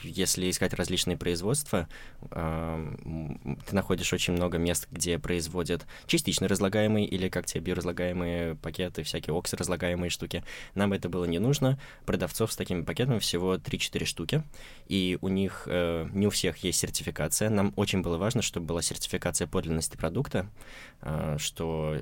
если 0.02 0.50
искать 0.50 0.74
различные 0.74 1.16
производства, 1.16 1.88
ты 2.30 3.74
находишь 3.74 4.12
очень 4.12 4.34
много 4.34 4.58
мест, 4.58 4.88
где 4.90 5.18
производят 5.18 5.86
частично 6.06 6.48
разлагаемые 6.48 7.06
или 7.06 7.28
как 7.28 7.46
тебе 7.46 7.60
биоразлагаемые 7.60 8.56
пакеты, 8.56 9.02
всякие 9.02 9.36
оксиразлагаемые 9.36 10.10
штуки. 10.10 10.44
Нам 10.74 10.92
это 10.92 11.08
было 11.08 11.24
не 11.24 11.38
нужно. 11.38 11.78
Продавцов 12.06 12.52
с 12.52 12.56
такими 12.56 12.82
пакетами 12.82 13.18
всего 13.18 13.56
3-4 13.56 14.04
штуки, 14.04 14.42
и 14.88 15.18
у 15.20 15.28
них 15.28 15.64
э, 15.66 16.08
не 16.12 16.26
у 16.26 16.30
всех 16.30 16.58
есть 16.58 16.78
сертификация. 16.78 17.50
Нам 17.50 17.72
очень 17.76 18.02
было 18.02 18.16
важно, 18.16 18.42
чтобы 18.42 18.66
была 18.66 18.82
сертификация 18.82 19.46
подлинности 19.46 19.96
продукта, 19.96 20.48
э, 21.02 21.36
что 21.38 21.98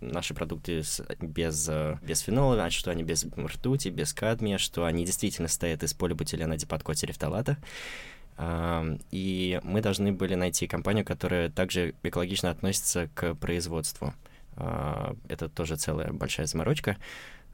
наши 0.00 0.34
продукты 0.34 0.82
без, 1.20 1.68
э, 1.68 1.98
без 2.02 2.20
фенола, 2.20 2.54
значит, 2.54 2.78
что 2.78 2.90
они 2.90 3.02
без 3.02 3.26
ртути, 3.36 3.88
без 3.88 4.12
кадмия, 4.12 4.58
что 4.58 4.84
они 4.84 5.04
действительно 5.04 5.48
стоят 5.48 5.82
из 5.82 5.94
полибутилена 5.94 6.56
диподкотери 6.56 7.09
рефталата. 7.10 7.58
И 9.10 9.60
мы 9.62 9.82
должны 9.82 10.12
были 10.12 10.34
найти 10.34 10.66
компанию, 10.66 11.04
которая 11.04 11.50
также 11.50 11.94
экологично 12.02 12.48
относится 12.48 13.10
к 13.14 13.34
производству. 13.34 14.14
А, 14.56 15.14
это 15.28 15.48
тоже 15.48 15.76
целая 15.76 16.12
большая 16.12 16.46
заморочка. 16.46 16.96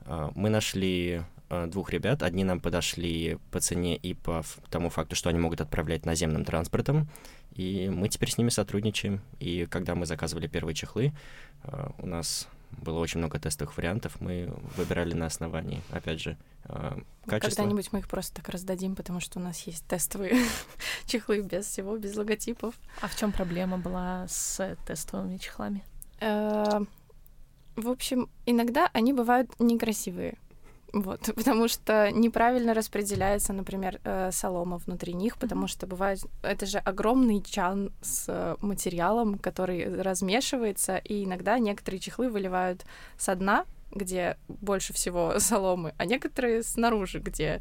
А, 0.03 0.31
мы 0.35 0.51
нашли 0.51 1.23
а, 1.49 1.67
двух 1.67 1.91
ребят. 1.91 2.23
Одни 2.23 2.45
нам 2.45 2.61
подошли 2.61 3.39
по 3.51 3.61
цене 3.61 3.97
и 3.97 4.15
по 4.15 4.43
тому 4.71 4.91
факту, 4.91 5.15
что 5.17 5.29
они 5.31 5.39
могут 5.39 5.61
отправлять 5.61 6.05
наземным 6.05 6.45
транспортом. 6.45 7.09
И 7.55 7.89
мы 7.89 8.09
теперь 8.09 8.31
с 8.31 8.39
ними 8.39 8.51
сотрудничаем. 8.51 9.23
И 9.39 9.67
когда 9.67 9.95
мы 9.95 10.05
заказывали 10.07 10.47
первые 10.47 10.75
чехлы, 10.75 11.13
у 11.99 12.07
нас 12.07 12.49
было 12.79 12.99
очень 12.99 13.19
много 13.19 13.39
тестовых 13.39 13.77
вариантов. 13.77 14.21
Мы 14.21 14.53
выбирали 14.77 15.15
на 15.15 15.27
основании, 15.27 15.83
опять 15.91 16.21
же, 16.21 16.37
э, 16.65 16.99
качества. 17.27 17.63
Когда-нибудь 17.63 17.93
мы 17.93 18.01
их 18.01 18.09
просто 18.09 18.37
так 18.37 18.49
раздадим, 18.49 18.95
потому 18.95 19.21
что 19.21 19.39
у 19.39 19.43
нас 19.43 19.61
есть 19.67 19.87
тестовые 19.87 20.37
чехлы 21.07 21.43
без 21.43 21.67
всего, 21.67 21.97
без 21.97 22.17
логотипов. 22.17 22.75
А 23.01 23.09
в 23.09 23.17
чем 23.17 23.33
проблема 23.33 23.79
была 23.79 24.27
с 24.29 24.77
тестовыми 24.87 25.39
чехлами? 25.39 25.85
Э, 26.21 26.81
в 27.77 27.89
общем, 27.89 28.29
иногда 28.47 28.89
они 28.93 29.13
бывают 29.13 29.51
некрасивые. 29.59 30.39
Вот, 30.97 31.21
потому 31.37 31.69
что 31.69 32.11
неправильно 32.11 32.73
распределяется, 32.73 33.53
например, 33.53 34.01
э, 34.03 34.31
солома 34.33 34.79
внутри 34.79 35.13
них, 35.13 35.37
потому 35.37 35.67
что 35.69 35.87
бывает, 35.87 36.21
это 36.43 36.65
же 36.65 36.79
огромный 36.79 37.43
чан 37.43 37.93
с 38.01 38.57
материалом, 38.63 39.39
который 39.39 40.01
размешивается, 40.03 40.97
и 40.97 41.25
иногда 41.25 41.59
некоторые 41.59 42.01
чехлы 42.01 42.31
выливают 42.31 42.87
со 43.19 43.35
дна, 43.35 43.67
где 43.91 44.39
больше 44.49 44.95
всего 44.95 45.35
соломы, 45.39 45.93
а 45.99 46.07
некоторые 46.07 46.63
снаружи, 46.63 47.19
где 47.19 47.61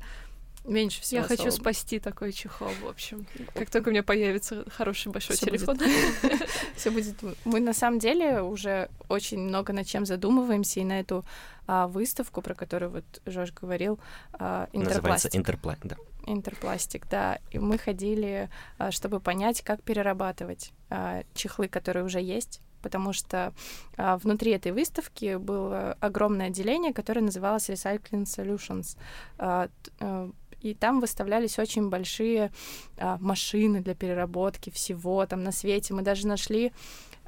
меньше 0.65 1.01
всего. 1.01 1.22
Я 1.22 1.27
хочу 1.27 1.51
спасти 1.51 2.00
такой 2.00 2.31
чехол, 2.31 2.69
в 2.84 2.88
общем. 2.88 3.25
Как 3.53 3.69
только 3.69 3.89
у 3.89 3.91
меня 3.91 4.03
появится 4.03 4.65
хороший 4.69 5.12
большой 5.12 5.36
Всё 5.36 5.45
телефон. 5.48 5.79
Все 6.75 6.91
будет. 6.91 7.15
Мы 7.45 7.60
на 7.60 7.74
самом 7.74 8.00
деле 8.00 8.41
уже 8.41 8.89
очень 9.10 9.39
много 9.39 9.74
над 9.74 9.88
чем 9.88 10.05
задумываемся, 10.05 10.79
и 10.79 10.84
на 10.84 11.00
эту 11.00 11.25
а, 11.67 11.88
выставку, 11.88 12.41
про 12.41 12.53
которую 12.53 12.91
вот 12.91 13.05
Жош 13.25 13.51
говорил, 13.51 14.00
а, 14.34 14.67
Называется 14.74 15.29
Интерпластик, 15.34 15.88
да. 15.88 15.95
Интерпластик, 16.27 17.07
да. 17.10 17.39
И 17.51 17.60
мы 17.60 17.77
ходили, 17.77 18.50
а, 18.77 18.91
чтобы 18.91 19.19
понять, 19.19 19.62
как 19.62 19.81
перерабатывать 19.84 20.72
а, 20.89 21.24
чехлы, 21.34 21.67
которые 21.67 22.03
уже 22.03 22.22
есть, 22.22 22.62
потому 22.86 23.13
что 23.13 23.51
а, 23.98 24.17
внутри 24.17 24.51
этой 24.51 24.72
выставки 24.72 25.38
было 25.38 25.98
огромное 26.00 26.48
отделение, 26.48 26.93
которое 26.93 27.22
называлось 27.22 27.67
Recycling 27.69 28.25
Solutions. 28.25 28.95
А, 29.39 29.69
а, 30.00 30.29
и 30.65 30.74
там 30.74 31.00
выставлялись 31.00 31.60
очень 31.60 31.89
большие 31.89 32.51
а, 32.98 33.17
машины 33.22 33.81
для 33.81 33.93
переработки 33.93 34.72
всего 34.72 35.24
там 35.27 35.43
на 35.43 35.51
свете. 35.51 35.93
Мы 35.93 36.01
даже 36.01 36.25
нашли 36.25 36.72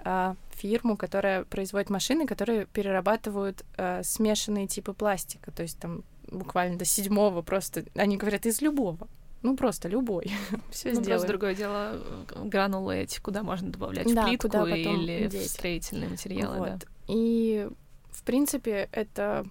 а, 0.03 0.35
фирму, 0.55 0.97
которая 0.97 1.43
производит 1.43 1.91
машины, 1.91 2.25
которые 2.25 2.65
перерабатывают 2.65 3.63
а, 3.77 4.01
смешанные 4.03 4.65
типы 4.65 4.93
пластика, 4.93 5.51
то 5.51 5.61
есть 5.61 5.77
там 5.77 6.03
буквально 6.31 6.79
до 6.79 6.85
седьмого 6.85 7.43
просто, 7.43 7.85
они 7.93 8.17
говорят, 8.17 8.47
из 8.47 8.59
любого. 8.61 9.07
Ну, 9.43 9.55
просто 9.55 9.87
любой. 9.87 10.31
Все 10.71 10.93
ну, 10.93 11.03
сделаем. 11.03 11.27
другое 11.27 11.53
дело, 11.53 12.01
э, 12.31 12.43
гранулы 12.43 12.97
эти, 12.97 13.19
куда 13.19 13.43
можно 13.43 13.69
добавлять 13.69 14.11
да, 14.13 14.23
в 14.23 14.25
плитку 14.25 14.65
или 14.65 15.27
деть. 15.27 15.43
в 15.43 15.49
строительные 15.49 16.09
материалы. 16.09 16.57
Вот. 16.57 16.79
Да. 16.79 16.87
И, 17.07 17.69
в 18.09 18.23
принципе, 18.23 18.89
это 18.91 19.45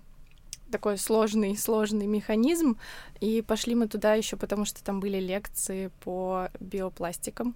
такой 0.70 0.98
сложный, 0.98 1.56
сложный 1.56 2.06
механизм. 2.06 2.78
И 3.20 3.42
пошли 3.42 3.74
мы 3.74 3.88
туда 3.88 4.14
еще 4.14 4.36
потому, 4.36 4.64
что 4.64 4.82
там 4.84 5.00
были 5.00 5.18
лекции 5.18 5.90
по 6.00 6.48
биопластикам. 6.60 7.54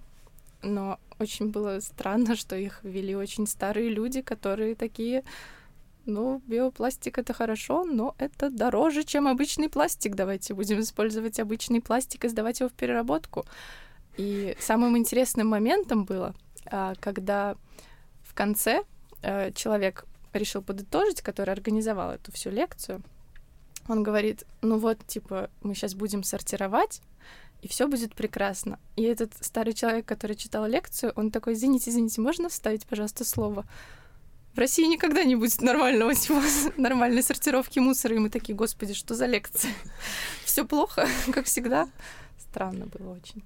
Но 0.63 0.99
очень 1.19 1.49
было 1.49 1.79
странно, 1.79 2.35
что 2.41 2.55
их 2.55 2.79
вели 2.83 3.15
очень 3.15 3.47
старые 3.47 3.89
люди, 3.89 4.21
которые 4.21 4.75
такие, 4.75 5.23
ну, 6.05 6.41
биопластик 6.47 7.17
это 7.17 7.33
хорошо, 7.33 7.83
но 7.83 8.15
это 8.17 8.49
дороже, 8.49 9.03
чем 9.03 9.27
обычный 9.27 9.69
пластик. 9.69 10.15
Давайте 10.15 10.53
будем 10.53 10.79
использовать 10.79 11.39
обычный 11.39 11.81
пластик 11.81 12.25
и 12.25 12.29
сдавать 12.29 12.59
его 12.59 12.69
в 12.69 12.73
переработку. 12.73 13.45
И 14.17 14.55
самым 14.59 14.97
интересным 14.97 15.47
моментом 15.47 16.03
было, 16.03 16.35
а, 16.65 16.95
когда 16.99 17.55
в 18.23 18.33
конце 18.33 18.83
э, 19.21 19.51
человек 19.53 20.05
решил 20.33 20.61
подытожить, 20.61 21.21
который 21.21 21.53
организовал 21.53 22.11
эту 22.11 22.31
всю 22.31 22.49
лекцию, 22.49 23.01
он 23.87 24.03
говорит, 24.03 24.45
ну 24.61 24.77
вот, 24.77 25.05
типа, 25.05 25.49
мы 25.61 25.75
сейчас 25.75 25.95
будем 25.95 26.23
сортировать, 26.23 27.01
и 27.61 27.67
все 27.67 27.87
будет 27.87 28.15
прекрасно. 28.15 28.79
И 28.95 29.03
этот 29.03 29.33
старый 29.41 29.73
человек, 29.73 30.05
который 30.05 30.35
читал 30.35 30.65
лекцию, 30.65 31.13
он 31.15 31.31
такой, 31.31 31.53
извините, 31.53 31.91
извините, 31.91 32.21
можно 32.21 32.49
вставить, 32.49 32.85
пожалуйста, 32.85 33.23
слово? 33.23 33.65
В 34.53 34.57
России 34.57 34.85
никогда 34.85 35.23
не 35.23 35.35
будет 35.35 35.61
нормального 35.61 36.13
типа, 36.13 36.41
нормальной 36.77 37.23
сортировки 37.23 37.79
мусора, 37.79 38.15
и 38.15 38.19
мы 38.19 38.29
такие, 38.29 38.55
господи, 38.55 38.93
что 38.93 39.15
за 39.15 39.25
лекция? 39.25 39.71
Все 40.45 40.65
плохо, 40.65 41.07
как 41.33 41.45
всегда. 41.45 41.87
Странно 42.37 42.85
было 42.87 43.13
очень. 43.13 43.43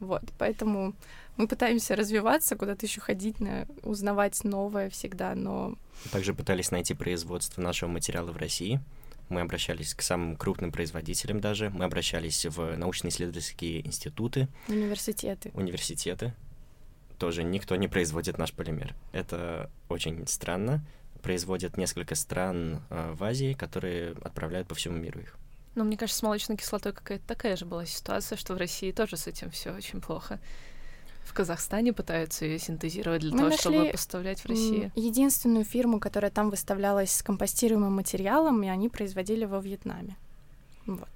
Вот, 0.00 0.24
поэтому 0.38 0.94
мы 1.36 1.48
пытаемся 1.48 1.96
развиваться, 1.96 2.56
куда-то 2.56 2.86
еще 2.86 3.00
ходить, 3.00 3.40
на, 3.40 3.66
узнавать 3.82 4.44
новое 4.44 4.90
всегда, 4.90 5.34
но... 5.34 5.76
Также 6.12 6.34
пытались 6.34 6.70
найти 6.70 6.94
производство 6.94 7.60
нашего 7.60 7.88
материала 7.88 8.30
в 8.30 8.36
России. 8.36 8.80
Мы 9.28 9.40
обращались 9.40 9.94
к 9.94 10.02
самым 10.02 10.36
крупным 10.36 10.70
производителям 10.70 11.40
даже. 11.40 11.70
Мы 11.70 11.84
обращались 11.84 12.44
в 12.46 12.76
научно-исследовательские 12.76 13.86
институты. 13.86 14.48
Университеты. 14.68 15.50
Университеты. 15.54 16.34
Тоже 17.18 17.42
никто 17.42 17.74
не 17.76 17.88
производит 17.88 18.38
наш 18.38 18.52
полимер. 18.52 18.94
Это 19.12 19.70
очень 19.88 20.26
странно. 20.26 20.84
Производят 21.22 21.78
несколько 21.78 22.16
стран 22.16 22.82
э, 22.90 23.14
в 23.14 23.24
Азии, 23.24 23.54
которые 23.54 24.12
отправляют 24.22 24.68
по 24.68 24.74
всему 24.74 24.98
миру 24.98 25.20
их. 25.20 25.38
Но 25.74 25.84
мне 25.84 25.96
кажется, 25.96 26.18
с 26.20 26.22
молочной 26.22 26.58
кислотой 26.58 26.92
какая-то 26.92 27.26
такая 27.26 27.56
же 27.56 27.64
была 27.64 27.86
ситуация, 27.86 28.36
что 28.36 28.54
в 28.54 28.58
России 28.58 28.92
тоже 28.92 29.16
с 29.16 29.26
этим 29.26 29.50
все 29.50 29.72
очень 29.72 30.00
плохо. 30.00 30.38
В 31.24 31.32
Казахстане 31.32 31.92
пытаются 31.92 32.44
ее 32.44 32.58
синтезировать 32.58 33.22
для 33.22 33.32
Мы 33.32 33.38
того, 33.38 33.56
чтобы 33.56 33.90
поставлять 33.90 34.40
в 34.40 34.46
Россию. 34.46 34.92
Единственную 34.94 35.64
фирму, 35.64 35.98
которая 35.98 36.30
там 36.30 36.50
выставлялась 36.50 37.10
с 37.12 37.22
компостируемым 37.22 37.94
материалом, 37.94 38.62
и 38.62 38.68
они 38.68 38.88
производили 38.88 39.44
во 39.44 39.60
Вьетнаме. 39.60 40.16
Вот. 40.86 41.08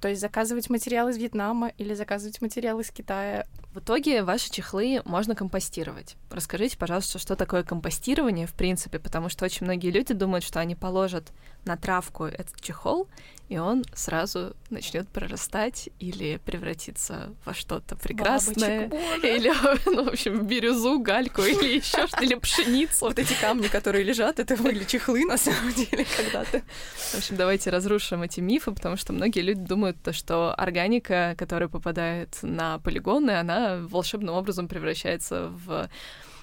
То 0.00 0.08
есть 0.08 0.20
заказывать 0.20 0.68
материал 0.68 1.08
из 1.08 1.16
Вьетнама 1.16 1.68
или 1.78 1.94
заказывать 1.94 2.40
материал 2.40 2.80
из 2.80 2.90
Китая. 2.90 3.46
В 3.72 3.78
итоге 3.78 4.22
ваши 4.22 4.50
чехлы 4.50 5.00
можно 5.04 5.34
компостировать. 5.34 6.16
Расскажите, 6.30 6.76
пожалуйста, 6.76 7.18
что 7.18 7.36
такое 7.36 7.62
компостирование 7.62 8.46
в 8.46 8.54
принципе, 8.54 8.98
потому 8.98 9.28
что 9.28 9.44
очень 9.44 9.64
многие 9.64 9.90
люди 9.90 10.12
думают, 10.12 10.44
что 10.44 10.60
они 10.60 10.74
положат 10.74 11.32
на 11.66 11.76
травку 11.76 12.24
этот 12.24 12.60
чехол, 12.60 13.08
и 13.48 13.58
он 13.58 13.84
сразу 13.94 14.56
начнет 14.70 15.08
прорастать 15.08 15.88
или 16.00 16.38
превратиться 16.44 17.32
во 17.44 17.54
что-то 17.54 17.94
прекрасное. 17.94 18.88
Бабочек, 18.88 19.24
или, 19.24 19.52
ну, 19.86 20.04
в 20.04 20.08
общем, 20.08 20.46
бирюзу, 20.46 20.98
гальку 20.98 21.42
или 21.42 21.76
еще 21.76 22.06
что-то, 22.08 22.24
или 22.24 22.34
пшеницу. 22.34 23.04
Вот 23.04 23.18
эти 23.18 23.34
камни, 23.40 23.68
которые 23.68 24.02
лежат, 24.02 24.40
это 24.40 24.56
были 24.56 24.82
чехлы 24.84 25.24
на 25.24 25.36
самом 25.36 25.72
деле 25.72 26.04
когда-то. 26.16 26.62
В 26.96 27.14
общем, 27.18 27.36
давайте 27.36 27.70
разрушим 27.70 28.22
эти 28.22 28.40
мифы, 28.40 28.72
потому 28.72 28.96
что 28.96 29.12
многие 29.12 29.40
люди 29.40 29.60
думают, 29.60 30.02
то, 30.02 30.12
что 30.12 30.52
органика, 30.56 31.36
которая 31.38 31.68
попадает 31.68 32.38
на 32.42 32.80
полигоны, 32.80 33.30
она 33.30 33.78
волшебным 33.80 34.34
образом 34.34 34.66
превращается 34.66 35.50
в 35.50 35.88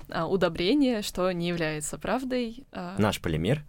а, 0.10 0.28
удобрение, 0.28 1.02
что 1.02 1.30
не 1.32 1.50
является 1.50 1.98
правдой. 1.98 2.66
А. 2.72 2.96
Наш 2.98 3.20
полимер 3.20 3.64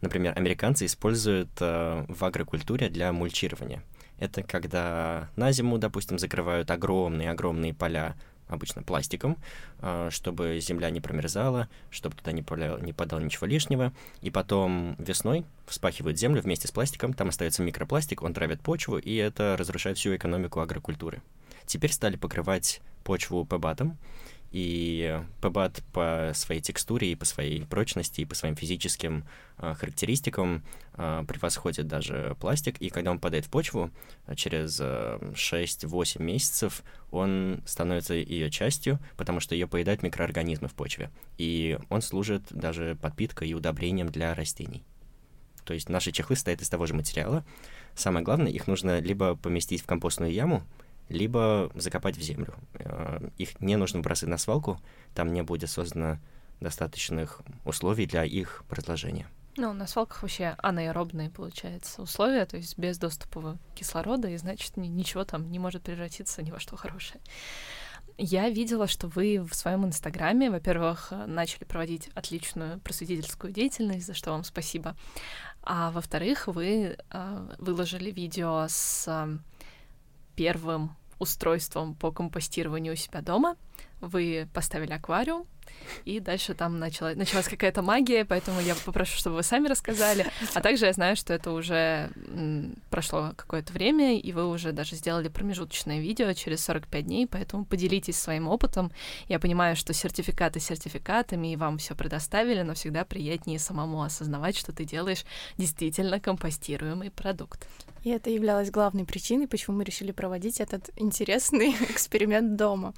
Например, 0.00 0.32
американцы 0.36 0.86
используют 0.86 1.50
э, 1.60 2.04
в 2.08 2.24
агрокультуре 2.24 2.88
для 2.88 3.12
мульчирования. 3.12 3.82
Это 4.18 4.42
когда 4.42 5.28
на 5.36 5.52
зиму, 5.52 5.78
допустим, 5.78 6.18
закрывают 6.18 6.70
огромные-огромные 6.70 7.74
поля 7.74 8.16
обычно 8.50 8.82
пластиком, 8.82 9.38
э, 9.80 10.08
чтобы 10.10 10.58
земля 10.60 10.90
не 10.90 11.00
промерзала, 11.00 11.68
чтобы 11.90 12.16
туда 12.16 12.32
не, 12.32 12.42
поля, 12.42 12.76
не 12.80 12.92
подало 12.92 13.20
ничего 13.20 13.46
лишнего. 13.46 13.92
И 14.20 14.30
потом 14.30 14.96
весной 14.98 15.44
вспахивают 15.66 16.18
землю 16.18 16.42
вместе 16.42 16.68
с 16.68 16.72
пластиком, 16.72 17.12
там 17.12 17.28
остается 17.28 17.62
микропластик, 17.62 18.22
он 18.22 18.34
травит 18.34 18.60
почву, 18.60 18.98
и 18.98 19.14
это 19.14 19.56
разрушает 19.58 19.98
всю 19.98 20.14
экономику 20.16 20.60
агрокультуры. 20.60 21.22
Теперь 21.66 21.92
стали 21.92 22.16
покрывать 22.16 22.80
почву 23.04 23.44
пебатом, 23.46 23.96
и 24.50 25.22
PBAT 25.40 25.82
по 25.92 26.32
своей 26.34 26.60
текстуре 26.60 27.12
и 27.12 27.14
по 27.14 27.24
своей 27.24 27.64
прочности 27.66 28.22
и 28.22 28.24
по 28.24 28.34
своим 28.34 28.56
физическим 28.56 29.24
э, 29.58 29.74
характеристикам 29.74 30.64
э, 30.94 31.24
превосходит 31.26 31.86
даже 31.86 32.36
пластик, 32.40 32.78
и 32.78 32.90
когда 32.90 33.12
он 33.12 33.20
падает 33.20 33.46
в 33.46 33.50
почву, 33.50 33.90
через 34.34 34.78
э, 34.80 35.18
6-8 35.34 36.22
месяцев 36.22 36.82
он 37.10 37.62
становится 37.64 38.14
ее 38.14 38.50
частью, 38.50 38.98
потому 39.16 39.40
что 39.40 39.54
ее 39.54 39.68
поедают 39.68 40.02
микроорганизмы 40.02 40.68
в 40.68 40.74
почве, 40.74 41.10
и 41.38 41.78
он 41.88 42.02
служит 42.02 42.42
даже 42.50 42.96
подпиткой 43.00 43.48
и 43.48 43.54
удобрением 43.54 44.08
для 44.08 44.34
растений. 44.34 44.84
То 45.64 45.74
есть 45.74 45.88
наши 45.88 46.10
чехлы 46.10 46.34
стоят 46.34 46.62
из 46.62 46.68
того 46.68 46.86
же 46.86 46.94
материала. 46.94 47.44
Самое 47.94 48.24
главное, 48.24 48.50
их 48.50 48.66
нужно 48.66 48.98
либо 48.98 49.36
поместить 49.36 49.82
в 49.82 49.86
компостную 49.86 50.32
яму, 50.32 50.64
либо 51.10 51.70
закопать 51.74 52.16
в 52.16 52.22
землю. 52.22 52.54
Э, 52.74 53.28
их 53.36 53.60
не 53.60 53.76
нужно 53.76 54.00
бросать 54.00 54.28
на 54.28 54.38
свалку, 54.38 54.80
там 55.14 55.32
не 55.32 55.42
будет 55.42 55.68
создано 55.68 56.18
достаточных 56.60 57.42
условий 57.64 58.06
для 58.06 58.24
их 58.24 58.64
разложения. 58.70 59.26
Ну, 59.56 59.72
на 59.72 59.86
свалках 59.86 60.22
вообще 60.22 60.54
анаэробные, 60.58 61.28
получается, 61.28 62.02
условия, 62.02 62.46
то 62.46 62.56
есть 62.56 62.78
без 62.78 62.98
доступа 62.98 63.58
кислорода, 63.74 64.28
и 64.28 64.36
значит, 64.36 64.76
ничего 64.76 65.24
там 65.24 65.50
не 65.50 65.58
может 65.58 65.82
превратиться 65.82 66.42
ни 66.42 66.50
во 66.50 66.60
что 66.60 66.76
хорошее. 66.76 67.20
Я 68.16 68.48
видела, 68.48 68.86
что 68.86 69.08
вы 69.08 69.42
в 69.42 69.54
своем 69.54 69.86
инстаграме, 69.86 70.50
во-первых, 70.50 71.12
начали 71.26 71.64
проводить 71.64 72.10
отличную 72.14 72.78
просветительскую 72.80 73.52
деятельность, 73.52 74.06
за 74.06 74.14
что 74.14 74.30
вам 74.30 74.44
спасибо. 74.44 74.94
А 75.62 75.90
во-вторых, 75.90 76.46
вы 76.46 76.96
э, 76.98 77.56
выложили 77.58 78.10
видео 78.10 78.66
с 78.68 79.06
э, 79.08 79.38
первым 80.36 80.96
устройством 81.20 81.94
по 81.94 82.10
компостированию 82.10 82.94
у 82.94 82.96
себя 82.96 83.20
дома. 83.20 83.56
Вы 84.00 84.48
поставили 84.52 84.92
аквариум, 84.92 85.46
и 86.04 86.20
дальше 86.20 86.54
там 86.54 86.78
начала, 86.78 87.14
началась 87.14 87.48
какая-то 87.48 87.82
магия, 87.82 88.24
поэтому 88.24 88.60
я 88.60 88.74
попрошу, 88.74 89.16
чтобы 89.18 89.36
вы 89.36 89.42
сами 89.42 89.68
рассказали. 89.68 90.26
А 90.54 90.60
также 90.60 90.86
я 90.86 90.92
знаю, 90.92 91.16
что 91.16 91.34
это 91.34 91.52
уже 91.52 92.10
прошло 92.90 93.32
какое-то 93.36 93.72
время, 93.72 94.18
и 94.18 94.32
вы 94.32 94.48
уже 94.48 94.72
даже 94.72 94.96
сделали 94.96 95.28
промежуточное 95.28 96.00
видео 96.00 96.32
через 96.32 96.64
45 96.64 97.04
дней, 97.04 97.26
поэтому 97.26 97.64
поделитесь 97.64 98.18
своим 98.18 98.48
опытом. 98.48 98.90
Я 99.28 99.38
понимаю, 99.38 99.76
что 99.76 99.92
сертификаты 99.92 100.60
сертификатами, 100.60 101.52
и 101.52 101.56
вам 101.56 101.78
все 101.78 101.94
предоставили, 101.94 102.62
но 102.62 102.74
всегда 102.74 103.04
приятнее 103.04 103.58
самому 103.58 104.02
осознавать, 104.02 104.56
что 104.56 104.72
ты 104.72 104.84
делаешь 104.84 105.24
действительно 105.56 106.20
компостируемый 106.20 107.10
продукт. 107.10 107.66
И 108.02 108.10
это 108.10 108.30
являлось 108.30 108.70
главной 108.70 109.04
причиной, 109.04 109.46
почему 109.46 109.76
мы 109.76 109.84
решили 109.84 110.12
проводить 110.12 110.60
этот 110.60 110.88
интересный 110.96 111.70
эксперимент 111.90 112.56
дома. 112.56 112.94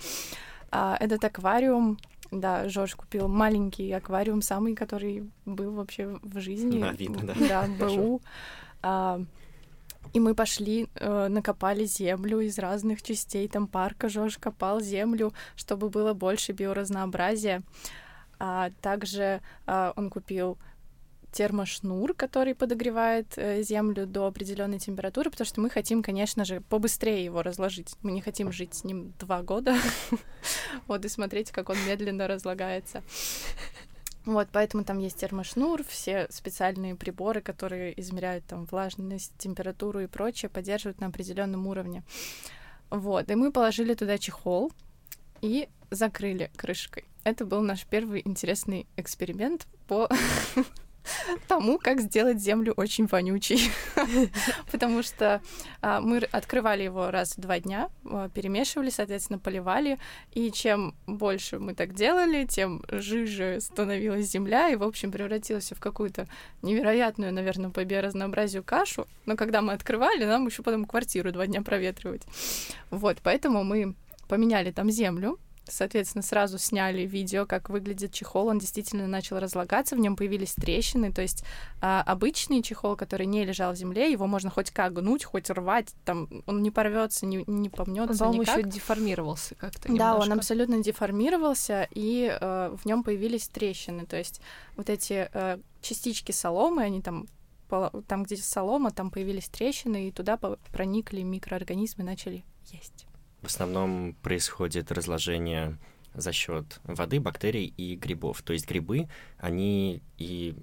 А, 0.72 0.96
этот 0.98 1.24
аквариум 1.24 1.98
да, 2.32 2.66
Жорж 2.68 2.94
купил 2.94 3.28
маленький 3.28 3.92
аквариум, 3.92 4.40
самый, 4.40 4.74
который 4.74 5.30
был 5.44 5.72
вообще 5.72 6.18
в 6.22 6.40
жизни. 6.40 6.80
Да, 6.80 6.92
видно, 6.92 7.20
да. 7.24 7.34
Да, 7.48 7.86
БУ. 7.86 8.22
А, 8.82 9.20
и 10.14 10.20
мы 10.20 10.34
пошли, 10.34 10.88
э, 10.94 11.28
накопали 11.28 11.84
землю 11.84 12.40
из 12.40 12.58
разных 12.58 13.02
частей 13.02 13.48
там 13.48 13.66
парка. 13.66 14.08
Жорж 14.08 14.38
копал 14.38 14.80
землю, 14.80 15.32
чтобы 15.56 15.90
было 15.90 16.14
больше 16.14 16.52
биоразнообразия. 16.52 17.62
А 18.38 18.70
также 18.80 19.40
а, 19.66 19.92
он 19.96 20.10
купил 20.10 20.58
термошнур, 21.32 22.14
который 22.14 22.54
подогревает 22.54 23.26
э, 23.36 23.62
землю 23.62 24.06
до 24.06 24.26
определенной 24.26 24.78
температуры, 24.78 25.30
потому 25.30 25.46
что 25.46 25.60
мы 25.60 25.70
хотим, 25.70 26.02
конечно 26.02 26.44
же, 26.44 26.60
побыстрее 26.60 27.24
его 27.24 27.42
разложить. 27.42 27.96
Мы 28.02 28.12
не 28.12 28.20
хотим 28.20 28.52
жить 28.52 28.74
с 28.74 28.84
ним 28.84 29.12
два 29.18 29.42
года, 29.42 29.76
вот, 30.86 31.04
и 31.04 31.08
смотреть, 31.08 31.50
как 31.50 31.70
он 31.70 31.76
медленно 31.86 32.28
разлагается. 32.28 33.02
Вот, 34.24 34.48
поэтому 34.52 34.84
там 34.84 34.98
есть 34.98 35.18
термошнур, 35.18 35.82
все 35.82 36.28
специальные 36.30 36.94
приборы, 36.94 37.40
которые 37.40 37.98
измеряют 38.00 38.44
там 38.44 38.66
влажность, 38.66 39.32
температуру 39.38 40.00
и 40.00 40.06
прочее, 40.06 40.48
поддерживают 40.48 41.00
на 41.00 41.08
определенном 41.08 41.66
уровне. 41.66 42.04
Вот, 42.90 43.30
и 43.30 43.34
мы 43.34 43.50
положили 43.50 43.94
туда 43.94 44.18
чехол 44.18 44.70
и 45.40 45.68
закрыли 45.90 46.50
крышкой. 46.56 47.04
Это 47.24 47.44
был 47.44 47.62
наш 47.62 47.84
первый 47.84 48.22
интересный 48.24 48.86
эксперимент 48.96 49.66
по 49.88 50.08
тому, 51.48 51.78
как 51.78 52.00
сделать 52.00 52.38
землю 52.38 52.72
очень 52.76 53.06
вонючей. 53.06 53.70
Потому 54.72 55.02
что 55.02 55.40
а, 55.80 56.00
мы 56.00 56.18
открывали 56.18 56.82
его 56.82 57.10
раз 57.10 57.36
в 57.36 57.40
два 57.40 57.60
дня, 57.60 57.90
а, 58.04 58.28
перемешивали, 58.28 58.90
соответственно, 58.90 59.38
поливали. 59.38 59.98
И 60.32 60.50
чем 60.50 60.94
больше 61.06 61.58
мы 61.58 61.74
так 61.74 61.94
делали, 61.94 62.44
тем 62.46 62.82
жиже 62.88 63.60
становилась 63.60 64.26
земля, 64.26 64.70
и, 64.70 64.76
в 64.76 64.82
общем, 64.82 65.12
превратилась 65.12 65.72
в 65.72 65.80
какую-то 65.80 66.26
невероятную, 66.62 67.32
наверное, 67.32 67.70
по 67.70 67.84
биоразнообразию 67.84 68.62
кашу. 68.62 69.06
Но 69.26 69.36
когда 69.36 69.62
мы 69.62 69.72
открывали, 69.72 70.24
нам 70.24 70.46
еще 70.46 70.62
потом 70.62 70.84
квартиру 70.84 71.32
два 71.32 71.46
дня 71.46 71.62
проветривать. 71.62 72.22
Вот, 72.90 73.18
поэтому 73.22 73.64
мы 73.64 73.94
поменяли 74.28 74.70
там 74.70 74.90
землю, 74.90 75.38
Соответственно, 75.68 76.22
сразу 76.22 76.58
сняли 76.58 77.02
видео, 77.02 77.46
как 77.46 77.70
выглядит 77.70 78.12
чехол. 78.12 78.48
Он 78.48 78.58
действительно 78.58 79.06
начал 79.06 79.38
разлагаться, 79.38 79.94
в 79.94 80.00
нем 80.00 80.16
появились 80.16 80.54
трещины. 80.54 81.12
То 81.12 81.22
есть 81.22 81.44
а, 81.80 82.02
обычный 82.02 82.62
чехол, 82.62 82.96
который 82.96 83.26
не 83.26 83.44
лежал 83.44 83.72
в 83.72 83.76
земле, 83.76 84.10
его 84.10 84.26
можно 84.26 84.50
хоть 84.50 84.70
как 84.70 84.92
гнуть, 84.92 85.24
хоть 85.24 85.50
рвать, 85.50 85.94
там 86.04 86.28
он 86.46 86.62
не 86.62 86.70
порвется, 86.70 87.26
не, 87.26 87.44
не 87.46 87.68
помнется. 87.68 88.26
Он, 88.26 88.38
никак. 88.38 88.58
еще 88.58 88.68
деформировался 88.68 89.54
как-то. 89.54 89.88
Да, 89.88 89.92
немножко. 89.92 90.20
он 90.20 90.32
абсолютно 90.38 90.82
деформировался, 90.82 91.88
и 91.92 92.36
э, 92.40 92.76
в 92.76 92.84
нем 92.84 93.04
появились 93.04 93.46
трещины. 93.48 94.04
То 94.04 94.16
есть 94.16 94.40
вот 94.76 94.90
эти 94.90 95.28
э, 95.32 95.58
частички 95.80 96.32
соломы, 96.32 96.82
они 96.82 97.02
там 97.02 97.26
там, 98.06 98.24
где 98.24 98.36
солома, 98.36 98.90
там 98.90 99.10
появились 99.10 99.48
трещины, 99.48 100.08
и 100.08 100.12
туда 100.12 100.36
проникли 100.36 101.22
микроорганизмы, 101.22 102.04
начали 102.04 102.44
есть. 102.66 103.01
В 103.42 103.46
основном 103.46 104.14
происходит 104.22 104.92
разложение 104.92 105.76
за 106.14 106.32
счет 106.32 106.80
воды, 106.84 107.20
бактерий 107.20 107.66
и 107.76 107.96
грибов. 107.96 108.40
То 108.42 108.52
есть 108.52 108.68
грибы, 108.68 109.08
они 109.38 110.00
и 110.16 110.54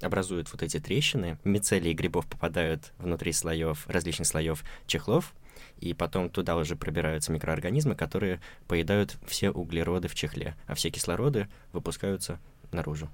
образуют 0.00 0.50
вот 0.52 0.62
эти 0.62 0.80
трещины. 0.80 1.38
Мицелии 1.44 1.92
грибов 1.92 2.26
попадают 2.26 2.92
внутри 2.98 3.32
слоев, 3.32 3.86
различных 3.88 4.26
слоев 4.26 4.64
чехлов, 4.86 5.32
и 5.78 5.94
потом 5.94 6.28
туда 6.28 6.56
уже 6.56 6.74
пробираются 6.74 7.30
микроорганизмы, 7.30 7.94
которые 7.94 8.40
поедают 8.66 9.16
все 9.26 9.50
углероды 9.50 10.08
в 10.08 10.14
чехле, 10.16 10.56
а 10.66 10.74
все 10.74 10.90
кислороды 10.90 11.48
выпускаются 11.72 12.40
наружу. 12.72 13.08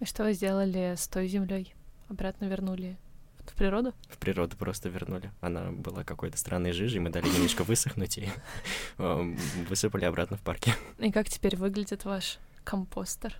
И 0.00 0.04
что 0.04 0.24
вы 0.24 0.32
сделали 0.32 0.94
с 0.96 1.06
той 1.06 1.28
землей? 1.28 1.74
Обратно 2.08 2.46
вернули 2.46 2.98
в 3.50 3.54
природу? 3.54 3.94
В 4.08 4.18
природу 4.18 4.56
просто 4.56 4.88
вернули. 4.88 5.30
Она 5.40 5.70
была 5.70 6.04
какой-то 6.04 6.36
странной 6.38 6.72
жижей, 6.72 7.00
мы 7.00 7.10
дали 7.10 7.28
немножко 7.28 7.64
высохнуть 7.64 8.18
и 8.18 8.28
э, 8.98 9.34
высыпали 9.68 10.04
обратно 10.04 10.36
в 10.36 10.40
парке. 10.40 10.74
И 10.98 11.10
как 11.10 11.28
теперь 11.28 11.56
выглядит 11.56 12.04
ваш 12.04 12.38
компостер? 12.64 13.34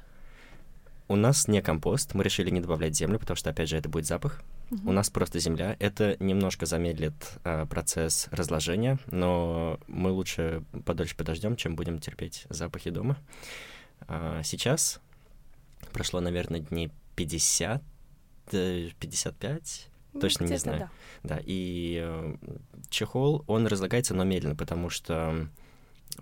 У 1.09 1.14
нас 1.14 1.47
не 1.47 1.62
компост, 1.62 2.14
мы 2.14 2.25
решили 2.25 2.51
не 2.51 2.61
добавлять 2.61 2.97
землю, 2.97 3.21
потому 3.21 3.37
что, 3.37 3.51
опять 3.51 3.69
же, 3.69 3.77
это 3.77 3.88
будет 3.88 4.07
запах. 4.07 4.42
У 4.85 4.90
нас 4.90 5.09
просто 5.11 5.38
земля. 5.38 5.77
Это 5.79 6.16
немножко 6.19 6.66
замедлит 6.66 7.14
а, 7.45 7.66
процесс 7.66 8.27
разложения, 8.33 8.99
но 9.12 9.79
мы 9.87 10.11
лучше 10.11 10.64
подольше 10.85 11.14
подождем, 11.14 11.55
чем 11.55 11.77
будем 11.77 12.01
терпеть 12.01 12.47
запахи 12.49 12.90
дома. 12.90 13.16
А, 14.09 14.42
сейчас 14.42 15.01
прошло, 15.92 16.21
наверное, 16.21 16.59
дней 16.59 16.90
50, 17.14 17.81
55. 18.51 19.88
Ну, 20.16 20.20
точно 20.20 20.44
не 20.44 20.57
знаю. 20.57 20.90
Да. 21.22 21.37
да, 21.37 21.42
и 21.44 22.00
э, 22.02 22.37
чехол, 22.90 23.44
он 23.46 23.66
разлагается, 23.66 24.14
но 24.14 24.24
медленно, 24.24 24.57
потому 24.57 24.90
что 24.90 25.48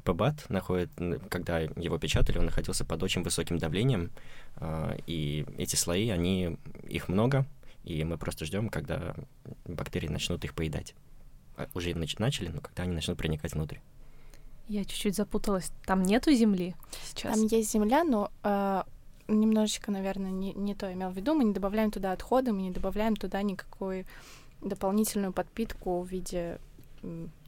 ПБАТ 0.05 0.51
находит, 0.51 0.91
когда 1.29 1.61
его 1.61 1.99
печатали, 1.99 2.39
он 2.39 2.47
находился 2.47 2.85
под 2.85 3.03
очень 3.03 3.23
высоким 3.23 3.59
давлением, 3.59 4.11
э, 4.57 4.99
и 5.07 5.47
эти 5.57 5.77
слои, 5.77 6.11
они, 6.11 6.59
их 6.89 7.09
много, 7.09 7.47
и 7.85 8.03
мы 8.05 8.19
просто 8.19 8.45
ждем, 8.45 8.69
когда 8.69 9.15
бактерии 9.65 10.09
начнут 10.09 10.45
их 10.45 10.55
поедать. 10.55 10.95
А, 11.57 11.69
уже 11.75 11.91
нач- 11.91 12.17
начали, 12.19 12.49
но 12.49 12.61
когда 12.61 12.83
они 12.83 12.93
начнут 12.93 13.17
проникать 13.17 13.53
внутрь. 13.53 13.79
Я 14.69 14.85
чуть-чуть 14.85 15.15
запуталась. 15.15 15.71
Там 15.85 16.03
нету 16.03 16.33
земли 16.33 16.75
сейчас? 17.05 17.35
Там 17.35 17.47
есть 17.47 17.71
земля, 17.71 18.03
но 18.03 18.33
э, 18.43 18.83
немножечко, 19.29 19.91
наверное, 19.91 20.31
не, 20.31 20.53
не 20.53 20.75
то 20.75 20.93
имел 20.93 21.11
в 21.11 21.17
виду. 21.17 21.35
Мы 21.35 21.45
не 21.45 21.53
добавляем 21.53 21.91
туда 21.91 22.13
отходы, 22.13 22.53
мы 22.53 22.63
не 22.63 22.71
добавляем 22.71 23.17
туда 23.17 23.43
никакую 23.43 24.07
дополнительную 24.61 25.33
подпитку 25.33 26.01
в 26.01 26.09
виде 26.09 26.59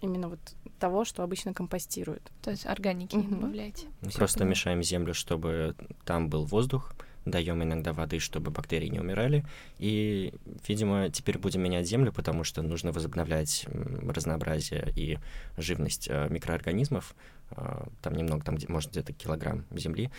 именно 0.03 0.29
вот 0.29 0.39
того, 0.79 1.05
что 1.05 1.23
обычно 1.23 1.55
компостируют. 1.55 2.31
То 2.43 2.51
есть 2.51 2.67
органики 2.67 3.15
mm-hmm. 3.15 3.25
не 3.25 3.29
добавляете? 3.29 3.87
Мы 4.03 4.11
просто 4.11 4.39
понимаю. 4.39 4.51
мешаем 4.51 4.83
землю, 4.83 5.15
чтобы 5.15 5.75
там 6.05 6.29
был 6.29 6.45
воздух, 6.45 6.93
даем 7.27 7.63
иногда 7.63 7.93
воды, 7.93 8.19
чтобы 8.21 8.51
бактерии 8.51 8.89
не 8.89 9.01
умирали. 9.01 9.45
И, 9.79 10.33
видимо, 10.69 11.11
теперь 11.11 11.39
будем 11.39 11.63
менять 11.63 11.87
землю, 11.87 12.13
потому 12.13 12.45
что 12.45 12.63
нужно 12.63 12.93
возобновлять 12.93 13.67
разнообразие 14.09 14.93
и 14.95 15.19
живность 15.57 16.09
э, 16.09 16.29
микроорганизмов. 16.31 17.15
Э, 17.51 17.87
там 18.01 18.15
немного, 18.15 18.45
там 18.45 18.57
может 18.69 18.93
где-то 18.93 19.13
килограмм 19.13 19.65
земли. 19.73 20.11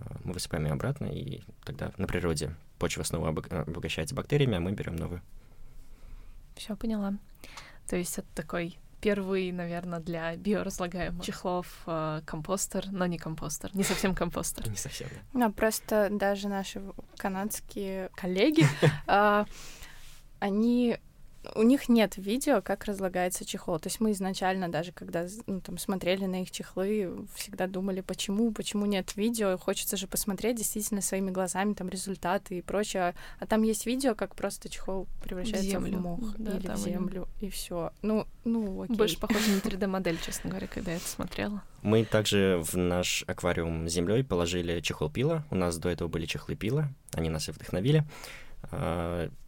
Э, 0.00 0.16
мы 0.24 0.32
высыпаем 0.32 0.64
ее 0.64 0.72
обратно, 0.72 1.06
и 1.06 1.42
тогда 1.64 1.92
на 1.96 2.06
природе 2.06 2.54
почва 2.78 3.02
снова 3.02 3.28
обогащается 3.28 4.14
бактериями, 4.14 4.56
а 4.56 4.60
мы 4.60 4.72
берем 4.72 4.96
новую. 4.96 5.22
Все 6.56 6.76
поняла. 6.76 7.14
То 7.88 7.96
есть 7.96 8.18
это 8.18 8.28
такой 8.34 8.78
первый, 9.00 9.52
наверное, 9.52 10.00
для 10.00 10.36
биоразлагаемых 10.36 11.24
чехлов 11.24 11.66
э, 11.86 12.22
компостер, 12.24 12.86
но 12.90 13.06
не 13.06 13.18
компостер, 13.18 13.74
не 13.74 13.84
совсем 13.84 14.14
компостер. 14.14 14.68
Не 14.70 14.76
совсем, 14.76 15.08
да. 15.10 15.46
Ну, 15.46 15.52
просто 15.52 16.08
даже 16.10 16.48
наши 16.48 16.82
канадские 17.16 18.10
коллеги, 18.14 18.66
э, 19.06 19.44
они 20.40 20.98
у 21.54 21.62
них 21.62 21.88
нет 21.88 22.16
видео, 22.16 22.60
как 22.62 22.84
разлагается 22.84 23.44
чехол. 23.44 23.78
То 23.78 23.88
есть 23.88 24.00
мы 24.00 24.12
изначально 24.12 24.68
даже, 24.68 24.92
когда 24.92 25.26
ну, 25.46 25.60
там, 25.60 25.78
смотрели 25.78 26.26
на 26.26 26.42
их 26.42 26.50
чехлы, 26.50 27.26
всегда 27.34 27.66
думали, 27.66 28.00
почему, 28.00 28.52
почему 28.52 28.86
нет 28.86 29.16
видео. 29.16 29.56
Хочется 29.58 29.96
же 29.96 30.06
посмотреть 30.06 30.56
действительно 30.56 31.00
своими 31.00 31.30
глазами 31.30 31.74
там 31.74 31.88
результаты 31.88 32.58
и 32.58 32.62
прочее. 32.62 33.14
А 33.38 33.46
там 33.46 33.62
есть 33.62 33.86
видео, 33.86 34.14
как 34.14 34.34
просто 34.34 34.68
чехол 34.68 35.06
превращается 35.22 35.78
в, 35.78 35.84
в 35.84 36.00
мох 36.00 36.34
да, 36.38 36.52
или 36.52 36.66
в 36.66 36.76
землю, 36.76 37.28
и 37.40 37.50
все. 37.50 37.92
Ну, 38.02 38.26
ну, 38.44 38.82
окей. 38.82 38.96
Больше 38.96 39.18
похоже 39.18 39.50
на 39.50 39.58
3D-модель, 39.68 40.18
честно 40.24 40.50
говоря, 40.50 40.66
когда 40.66 40.92
я 40.92 40.96
это 40.96 41.08
смотрела. 41.08 41.62
Мы 41.82 42.04
также 42.04 42.62
в 42.64 42.76
наш 42.76 43.24
аквариум 43.26 43.88
с 43.88 43.92
землей 43.92 44.24
положили 44.24 44.80
чехол 44.80 45.10
пила. 45.10 45.44
У 45.50 45.54
нас 45.54 45.78
до 45.78 45.88
этого 45.88 46.08
были 46.08 46.26
чехлы 46.26 46.56
пила, 46.56 46.88
они 47.12 47.30
нас 47.30 47.48
и 47.48 47.52
вдохновили. 47.52 48.04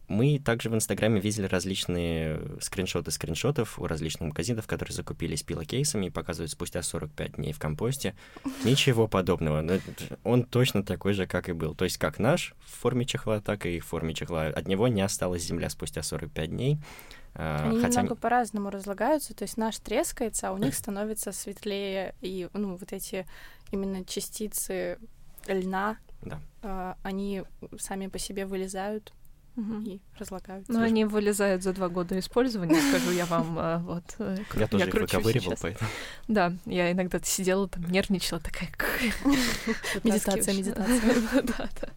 Мы 0.09 0.39
также 0.39 0.71
в 0.71 0.75
Инстаграме 0.75 1.21
видели 1.21 1.45
различные 1.45 2.41
скриншоты 2.61 3.11
скриншотов 3.11 3.79
у 3.79 3.85
различных 3.85 4.29
магазинов, 4.29 4.65
которые 4.65 4.95
закупились 4.95 5.43
пилокейсами 5.43 6.07
и 6.07 6.09
показывают 6.09 6.51
спустя 6.51 6.81
45 6.81 7.33
дней 7.35 7.53
в 7.53 7.59
компосте. 7.59 8.15
Ничего 8.63 9.07
подобного. 9.07 9.63
Он 10.23 10.43
точно 10.43 10.83
такой 10.83 11.13
же, 11.13 11.27
как 11.27 11.47
и 11.47 11.51
был. 11.51 11.75
То 11.75 11.85
есть 11.85 11.97
как 11.97 12.17
наш 12.17 12.55
в 12.59 12.81
форме 12.81 13.05
чехла, 13.05 13.39
так 13.39 13.67
и 13.67 13.79
в 13.79 13.85
форме 13.85 14.15
чехла. 14.15 14.47
От 14.47 14.67
него 14.67 14.87
не 14.87 15.01
осталась 15.01 15.43
земля 15.43 15.69
спустя 15.69 16.01
45 16.01 16.49
дней. 16.49 16.79
А, 17.35 17.69
Они 17.69 17.79
Хотя... 17.79 18.01
немного 18.01 18.15
по-разному 18.15 18.71
разлагаются, 18.71 19.35
то 19.35 19.43
есть 19.43 19.57
наш 19.57 19.77
трескается, 19.77 20.49
а 20.49 20.53
у 20.53 20.57
них 20.57 20.73
становится 20.73 21.31
светлее, 21.31 22.15
и 22.21 22.49
ну, 22.53 22.77
вот 22.77 22.91
эти 22.91 23.27
именно 23.71 24.03
частицы 24.03 24.97
льна, 25.47 25.97
да. 26.23 26.41
А, 26.63 26.97
они 27.03 27.43
сами 27.77 28.07
по 28.07 28.17
себе 28.17 28.45
вылезают 28.45 29.13
угу. 29.59 29.81
и 29.81 29.99
разлагаются. 30.17 30.71
Но 30.71 30.81
они 30.81 31.05
вылезают 31.05 31.63
за 31.63 31.73
два 31.73 31.89
года 31.89 32.17
использования, 32.19 32.79
скажу 32.81 33.11
я 33.11 33.25
вам. 33.25 33.55
А, 33.57 33.79
вот, 33.79 34.03
э, 34.19 34.37
я 34.55 34.67
тоже 34.67 34.87
их 34.87 34.93
выковыривал, 34.93 35.55
поэтому. 35.61 35.89
Да, 36.27 36.53
я 36.65 36.91
иногда 36.91 37.19
сидела 37.23 37.67
там, 37.67 37.83
нервничала, 37.91 38.39
такая... 38.39 38.69
Медитация, 40.03 40.53
медитация. 40.53 40.99
Да, 41.43 41.69
да. 41.81 41.89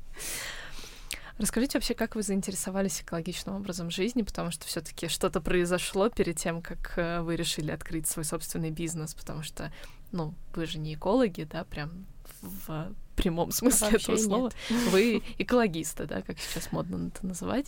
Расскажите 1.39 1.79
вообще, 1.79 1.95
как 1.95 2.15
вы 2.15 2.23
заинтересовались 2.23 3.01
экологичным 3.01 3.57
образом 3.57 3.91
жизни, 3.91 4.23
потому 4.23 4.51
что 4.51 4.67
все-таки 4.67 5.09
что-то 5.09 5.41
произошло 5.41 6.09
перед 6.09 6.37
тем, 6.37 6.63
как 6.63 6.93
э, 6.97 7.21
вы 7.23 7.37
решили 7.37 7.71
открыть 7.71 8.07
свой 8.07 8.25
собственный 8.25 8.71
бизнес, 8.71 9.15
потому 9.15 9.43
что, 9.43 9.73
ну, 10.13 10.35
вы 10.55 10.67
же 10.67 10.79
не 10.79 10.95
экологи, 10.95 11.45
да, 11.51 11.65
прям 11.65 12.07
в 12.43 12.93
прямом 13.17 13.51
смысле 13.53 13.91
Вообще 13.91 14.13
этого 14.13 14.17
слова. 14.17 14.53
нет. 14.71 14.81
Вы 14.91 15.23
экологисты, 15.39 16.07
да, 16.07 16.23
как 16.23 16.39
сейчас 16.39 16.73
модно 16.73 17.09
это 17.15 17.27
называть. 17.27 17.67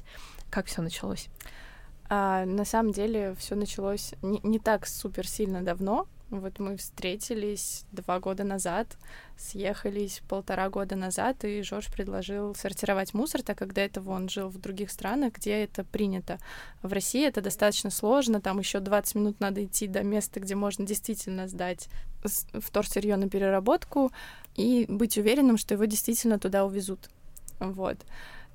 Как 0.50 0.66
все 0.66 0.82
началось? 0.82 1.28
А, 2.08 2.44
на 2.44 2.64
самом 2.64 2.92
деле 2.92 3.34
все 3.38 3.54
началось 3.54 4.14
не, 4.22 4.40
не 4.42 4.58
так 4.58 4.86
супер 4.86 5.26
сильно 5.26 5.62
давно. 5.62 6.06
Вот 6.30 6.58
мы 6.58 6.76
встретились 6.76 7.84
два 7.92 8.18
года 8.18 8.44
назад, 8.44 8.96
съехались 9.36 10.20
полтора 10.28 10.68
года 10.68 10.96
назад, 10.96 11.44
и 11.44 11.62
Жорж 11.62 11.92
предложил 11.92 12.54
сортировать 12.54 13.14
мусор, 13.14 13.42
так 13.42 13.58
как 13.58 13.72
до 13.72 13.82
этого 13.82 14.10
он 14.10 14.28
жил 14.28 14.48
в 14.48 14.58
других 14.58 14.90
странах, 14.90 15.34
где 15.34 15.62
это 15.62 15.84
принято. 15.84 16.38
В 16.82 16.92
России 16.92 17.24
это 17.24 17.40
достаточно 17.40 17.90
сложно, 17.90 18.40
там 18.40 18.58
еще 18.58 18.80
20 18.80 19.14
минут 19.14 19.40
надо 19.40 19.64
идти 19.64 19.86
до 19.86 20.02
места, 20.02 20.40
где 20.40 20.54
можно 20.54 20.84
действительно 20.84 21.46
сдать 21.46 21.88
вторсырье 22.54 23.16
на 23.16 23.28
переработку 23.28 24.10
и 24.56 24.86
быть 24.88 25.18
уверенным, 25.18 25.56
что 25.56 25.74
его 25.74 25.84
действительно 25.84 26.38
туда 26.38 26.64
увезут. 26.64 27.10
Вот. 27.58 27.98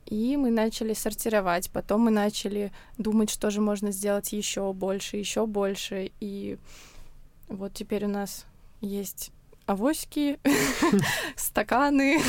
И 0.05 0.37
мы 0.37 0.49
начали 0.49 0.93
сортировать, 0.93 1.69
потом 1.69 2.01
мы 2.01 2.11
начали 2.11 2.71
думать, 2.97 3.29
что 3.29 3.51
же 3.51 3.61
можно 3.61 3.91
сделать 3.91 4.33
еще 4.33 4.73
больше, 4.73 5.17
еще 5.17 5.45
больше. 5.45 6.11
И 6.19 6.57
вот 7.47 7.73
теперь 7.73 8.05
у 8.05 8.07
нас 8.07 8.45
есть 8.81 9.31
авоськи, 9.67 10.39
стаканы, 11.35 12.19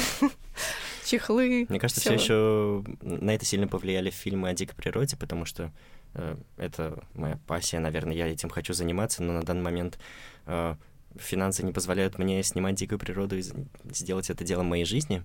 чехлы. 1.06 1.66
Мне 1.70 1.80
кажется, 1.80 2.02
все 2.02 2.12
еще 2.14 2.84
на 3.00 3.34
это 3.34 3.46
сильно 3.46 3.66
повлияли 3.66 4.10
фильмы 4.10 4.50
о 4.50 4.54
дикой 4.54 4.74
природе, 4.74 5.16
потому 5.16 5.46
что 5.46 5.72
э, 6.12 6.36
это 6.58 7.02
моя 7.14 7.38
пассия, 7.46 7.80
наверное, 7.80 8.14
я 8.14 8.28
этим 8.28 8.50
хочу 8.50 8.74
заниматься, 8.74 9.22
но 9.22 9.32
на 9.32 9.42
данный 9.42 9.62
момент 9.62 9.98
э, 10.44 10.74
финансы 11.18 11.62
не 11.62 11.72
позволяют 11.72 12.18
мне 12.18 12.42
снимать 12.42 12.76
дикую 12.76 12.98
природу 12.98 13.36
и 13.36 13.42
сделать 13.90 14.30
это 14.30 14.44
делом 14.44 14.66
моей 14.66 14.84
жизни. 14.84 15.22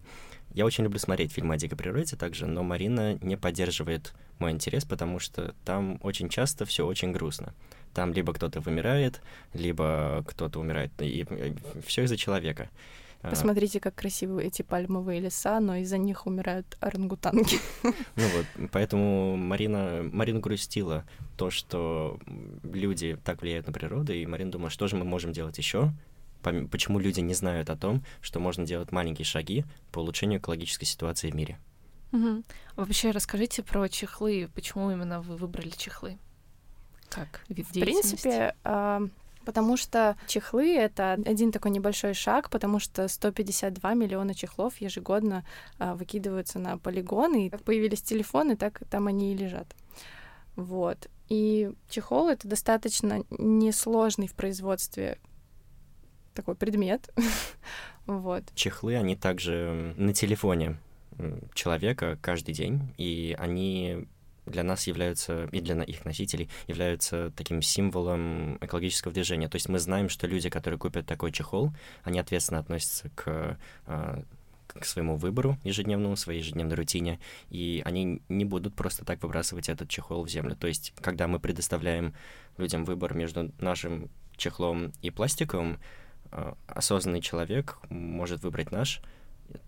Я 0.53 0.65
очень 0.65 0.83
люблю 0.83 0.99
смотреть 0.99 1.31
фильмы 1.31 1.55
о 1.55 1.57
дикой 1.57 1.77
природе 1.77 2.15
также, 2.15 2.45
но 2.45 2.63
Марина 2.63 3.15
не 3.15 3.35
поддерживает 3.35 4.13
мой 4.39 4.51
интерес, 4.51 4.85
потому 4.85 5.19
что 5.19 5.53
там 5.65 5.99
очень 6.01 6.29
часто 6.29 6.65
все 6.65 6.85
очень 6.85 7.11
грустно. 7.11 7.53
Там 7.93 8.13
либо 8.13 8.33
кто-то 8.33 8.59
вымирает, 8.59 9.21
либо 9.53 10.23
кто-то 10.27 10.59
умирает, 10.59 10.91
и 10.99 11.25
все 11.85 12.03
из-за 12.03 12.17
человека. 12.17 12.69
Посмотрите, 13.29 13.79
как 13.79 13.95
красивы 13.95 14.43
эти 14.43 14.61
пальмовые 14.61 15.19
леса, 15.19 15.59
но 15.59 15.75
из-за 15.77 15.97
них 15.97 16.25
умирают 16.25 16.77
орангутанги. 16.79 17.57
Ну 17.83 17.91
вот, 18.15 18.69
поэтому 18.71 19.35
Марина, 19.35 20.01
Марина 20.11 20.39
грустила 20.39 21.05
то, 21.37 21.49
что 21.49 22.19
люди 22.63 23.17
так 23.23 23.41
влияют 23.41 23.67
на 23.67 23.73
природу, 23.73 24.13
и 24.13 24.25
Марина 24.25 24.51
думала, 24.51 24.69
что 24.69 24.87
же 24.87 24.95
мы 24.95 25.05
можем 25.05 25.31
делать 25.31 25.57
еще, 25.57 25.91
почему 26.41 26.99
люди 26.99 27.19
не 27.21 27.33
знают 27.33 27.69
о 27.69 27.75
том, 27.75 28.03
что 28.21 28.39
можно 28.39 28.65
делать 28.65 28.91
маленькие 28.91 29.25
шаги 29.25 29.65
по 29.91 29.99
улучшению 29.99 30.39
экологической 30.39 30.85
ситуации 30.85 31.31
в 31.31 31.35
мире. 31.35 31.57
Угу. 32.11 32.43
Вообще 32.75 33.11
расскажите 33.11 33.63
про 33.63 33.89
чехлы, 33.89 34.49
почему 34.53 34.91
именно 34.91 35.21
вы 35.21 35.35
выбрали 35.37 35.69
чехлы? 35.69 36.17
Как 37.09 37.41
вид 37.49 37.67
В 37.67 37.73
принципе, 37.73 38.55
потому 39.45 39.77
что 39.77 40.17
чехлы— 40.27 40.75
это 40.77 41.13
один 41.13 41.51
такой 41.51 41.71
небольшой 41.71 42.13
шаг, 42.13 42.49
потому 42.49 42.79
что 42.79 43.07
152 43.07 43.93
миллиона 43.93 44.33
чехлов 44.33 44.81
ежегодно 44.81 45.45
э, 45.79 45.93
выкидываются 45.93 46.59
на 46.59 46.77
полигоны, 46.77 47.47
и 47.47 47.49
как 47.49 47.63
появились 47.63 48.01
телефоны, 48.01 48.57
так 48.57 48.81
там 48.89 49.07
они 49.07 49.33
и 49.33 49.37
лежат. 49.37 49.75
Вот. 50.55 51.07
И 51.29 51.71
чехол— 51.89 52.29
это 52.29 52.47
достаточно 52.47 53.23
несложный 53.29 54.27
в 54.27 54.33
производстве 54.33 55.17
такой 56.33 56.55
предмет. 56.55 57.09
вот. 58.05 58.43
Чехлы, 58.55 58.95
они 58.95 59.15
также 59.15 59.93
на 59.97 60.13
телефоне 60.13 60.77
человека 61.53 62.17
каждый 62.21 62.53
день, 62.53 62.93
и 62.97 63.35
они 63.39 64.07
для 64.45 64.63
нас 64.63 64.87
являются, 64.87 65.45
и 65.51 65.61
для 65.61 65.81
их 65.83 66.05
носителей, 66.05 66.49
являются 66.67 67.31
таким 67.35 67.61
символом 67.61 68.57
экологического 68.61 69.13
движения. 69.13 69.49
То 69.49 69.55
есть 69.55 69.69
мы 69.69 69.79
знаем, 69.79 70.09
что 70.09 70.27
люди, 70.27 70.49
которые 70.49 70.79
купят 70.79 71.05
такой 71.05 71.31
чехол, 71.31 71.71
они 72.03 72.19
ответственно 72.19 72.59
относятся 72.59 73.09
к, 73.15 73.57
а, 73.87 74.23
к 74.67 74.85
своему 74.85 75.15
выбору 75.15 75.57
ежедневному, 75.63 76.15
своей 76.15 76.39
ежедневной 76.39 76.75
рутине, 76.75 77.19
и 77.49 77.81
они 77.85 78.21
не 78.29 78.45
будут 78.45 78.75
просто 78.75 79.05
так 79.05 79.21
выбрасывать 79.23 79.69
этот 79.69 79.89
чехол 79.89 80.23
в 80.23 80.29
землю. 80.29 80.55
То 80.55 80.67
есть, 80.67 80.93
когда 81.01 81.27
мы 81.27 81.39
предоставляем 81.39 82.13
людям 82.57 82.85
выбор 82.85 83.13
между 83.13 83.51
нашим 83.59 84.09
чехлом 84.37 84.91
и 85.01 85.09
пластиковым, 85.09 85.79
а, 86.31 86.57
осознанный 86.67 87.21
человек 87.21 87.77
может 87.89 88.43
выбрать 88.43 88.71
наш, 88.71 89.01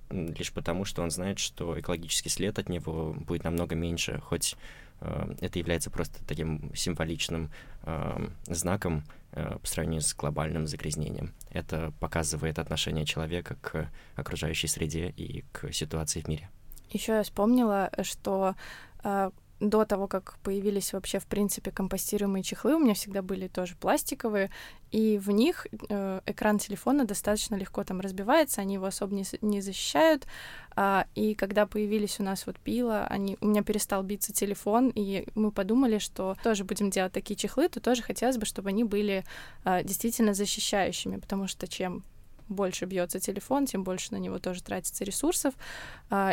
лишь 0.10 0.52
потому, 0.54 0.86
что 0.86 1.02
он 1.02 1.12
знает, 1.12 1.40
что 1.40 1.80
экологический 1.80 2.30
след 2.30 2.58
от 2.60 2.70
него 2.70 3.13
будет 3.13 3.44
намного 3.44 3.76
меньше, 3.76 4.20
хоть 4.24 4.56
э, 5.02 5.36
это 5.42 5.60
является 5.60 5.90
просто 5.90 6.24
таким 6.26 6.74
символичным 6.76 7.52
э, 7.84 8.28
знаком 8.48 9.04
э, 9.32 9.58
по 9.62 9.68
сравнению 9.68 10.02
с 10.02 10.13
глобальным 10.13 10.68
загрязнением. 10.68 11.34
Это 11.52 11.92
показывает 12.00 12.60
отношение 12.60 13.06
человека 13.06 13.58
к 13.62 13.90
окружающей 14.16 14.68
среде 14.68 15.10
и 15.10 15.44
к 15.52 15.72
ситуации 15.74 16.22
в 16.22 16.28
мире. 16.28 16.50
Еще 16.90 17.13
я 17.13 17.24
вспомнила, 17.24 17.92
что 18.04 18.56
э, 19.04 19.32
до 19.60 19.86
того, 19.86 20.08
как 20.08 20.38
появились 20.43 20.93
вообще, 20.93 21.20
в 21.20 21.26
принципе, 21.26 21.72
компостируемые 21.72 22.43
чехлы, 22.43 22.76
у 22.76 22.80
меня 22.80 22.93
всегда 22.93 23.22
были 23.22 23.48
тоже 23.48 23.76
пластиковые, 23.76 24.52
и 24.91 25.17
в 25.17 25.32
них 25.32 25.67
э, 25.89 26.22
экран 26.26 26.60
телефона 26.60 27.06
достаточно 27.06 27.56
легко 27.56 27.84
там 27.84 28.00
разбивается, 28.00 28.62
они 28.62 28.76
его 28.76 28.86
особо 28.86 29.15
не, 29.15 29.26
не 29.41 29.62
защищают, 29.62 30.28
а, 30.76 31.08
и 31.15 31.34
когда 31.34 31.65
появились 31.65 32.20
у 32.20 32.24
нас 32.24 32.46
вот 32.46 32.60
пила, 32.60 33.08
они, 33.08 33.38
у 33.41 33.48
меня 33.48 33.63
перестал 33.63 34.04
биться 34.04 34.32
телефон, 34.32 34.91
и 34.93 35.28
мы 35.34 35.52
подумали, 35.52 35.98
что 35.98 36.36
тоже 36.43 36.63
будем 36.63 36.91
делать 36.91 37.13
такие 37.13 37.36
чехлы, 37.36 37.67
то 37.67 37.80
тоже 37.80 38.04
хотелось 38.04 38.38
бы, 38.38 38.46
чтобы 38.46 38.70
они 38.70 38.84
были 38.84 39.26
а, 39.63 39.82
действительно 39.84 40.34
защищающими, 40.36 41.17
потому 41.17 41.48
что 41.48 41.67
чем 41.67 42.04
больше 42.49 42.86
бьется 42.86 43.19
телефон, 43.19 43.65
тем 43.65 43.83
больше 43.83 44.13
на 44.13 44.17
него 44.17 44.39
тоже 44.39 44.63
тратится 44.63 45.03
ресурсов. 45.03 45.53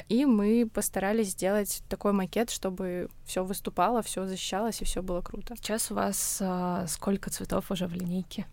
И 0.09 0.25
мы 0.25 0.69
постарались 0.73 1.31
сделать 1.31 1.83
такой 1.89 2.13
макет, 2.13 2.51
чтобы 2.51 3.09
все 3.25 3.45
выступало, 3.45 4.03
все 4.03 4.27
защищалось 4.27 4.81
и 4.83 4.85
все 4.85 5.03
было 5.03 5.21
круто. 5.21 5.57
Сейчас 5.57 5.91
у 5.91 5.95
вас 5.95 6.39
а, 6.41 6.87
сколько 6.87 7.31
цветов 7.31 7.71
уже 7.71 7.87
в 7.87 7.95
линейке? 7.95 8.47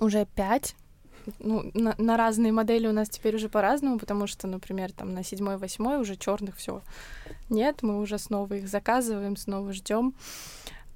Уже 0.00 0.26
пять. 0.26 0.76
Ну, 1.40 1.70
на, 1.74 1.94
на 1.98 2.16
разные 2.16 2.52
модели 2.52 2.86
у 2.86 2.92
нас 2.92 3.08
теперь 3.08 3.34
уже 3.34 3.48
по-разному, 3.48 3.98
потому 3.98 4.26
что, 4.26 4.46
например, 4.46 4.92
там 4.92 5.12
на 5.12 5.24
седьмой, 5.24 5.56
восьмой 5.56 6.00
уже 6.00 6.16
черных 6.16 6.56
все 6.56 6.82
нет, 7.48 7.82
мы 7.82 8.00
уже 8.00 8.18
снова 8.18 8.54
их 8.54 8.68
заказываем, 8.68 9.36
снова 9.36 9.72
ждем. 9.72 10.14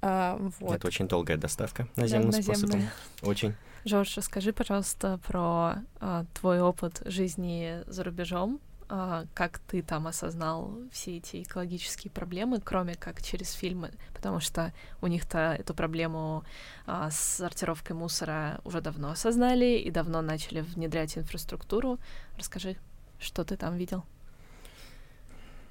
А, 0.01 0.37
вот. 0.59 0.75
Это 0.75 0.87
очень 0.87 1.07
долгая 1.07 1.37
доставка 1.37 1.87
наземным 1.95 2.31
да, 2.31 2.41
способом. 2.41 2.89
Очень. 3.21 3.55
Жорж, 3.83 4.17
расскажи, 4.17 4.53
пожалуйста, 4.53 5.19
про 5.25 5.77
а, 5.99 6.25
твой 6.35 6.61
опыт 6.61 7.01
жизни 7.05 7.81
за 7.87 8.03
рубежом. 8.03 8.59
А, 8.89 9.25
как 9.33 9.57
ты 9.57 9.81
там 9.81 10.05
осознал 10.05 10.75
все 10.91 11.17
эти 11.17 11.41
экологические 11.41 12.11
проблемы, 12.11 12.61
кроме 12.61 12.93
как 12.93 13.23
через 13.23 13.53
фильмы, 13.53 13.91
потому 14.13 14.39
что 14.39 14.71
у 15.01 15.07
них-то 15.07 15.55
эту 15.57 15.73
проблему 15.73 16.43
а, 16.85 17.09
с 17.09 17.17
сортировкой 17.17 17.95
мусора 17.95 18.61
уже 18.65 18.81
давно 18.81 19.11
осознали 19.11 19.77
и 19.77 19.89
давно 19.89 20.21
начали 20.21 20.61
внедрять 20.61 21.17
инфраструктуру. 21.17 21.97
Расскажи, 22.37 22.75
что 23.17 23.43
ты 23.43 23.57
там 23.57 23.77
видел? 23.77 24.03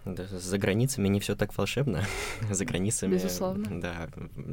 За 0.05 0.59
границами 0.59 1.09
не 1.09 1.21
все 1.21 1.37
так 1.37 1.57
волшебно. 1.57 2.05
за 2.51 2.65
границами, 2.65 3.15
Безусловно. 3.15 3.81
да, 3.81 4.09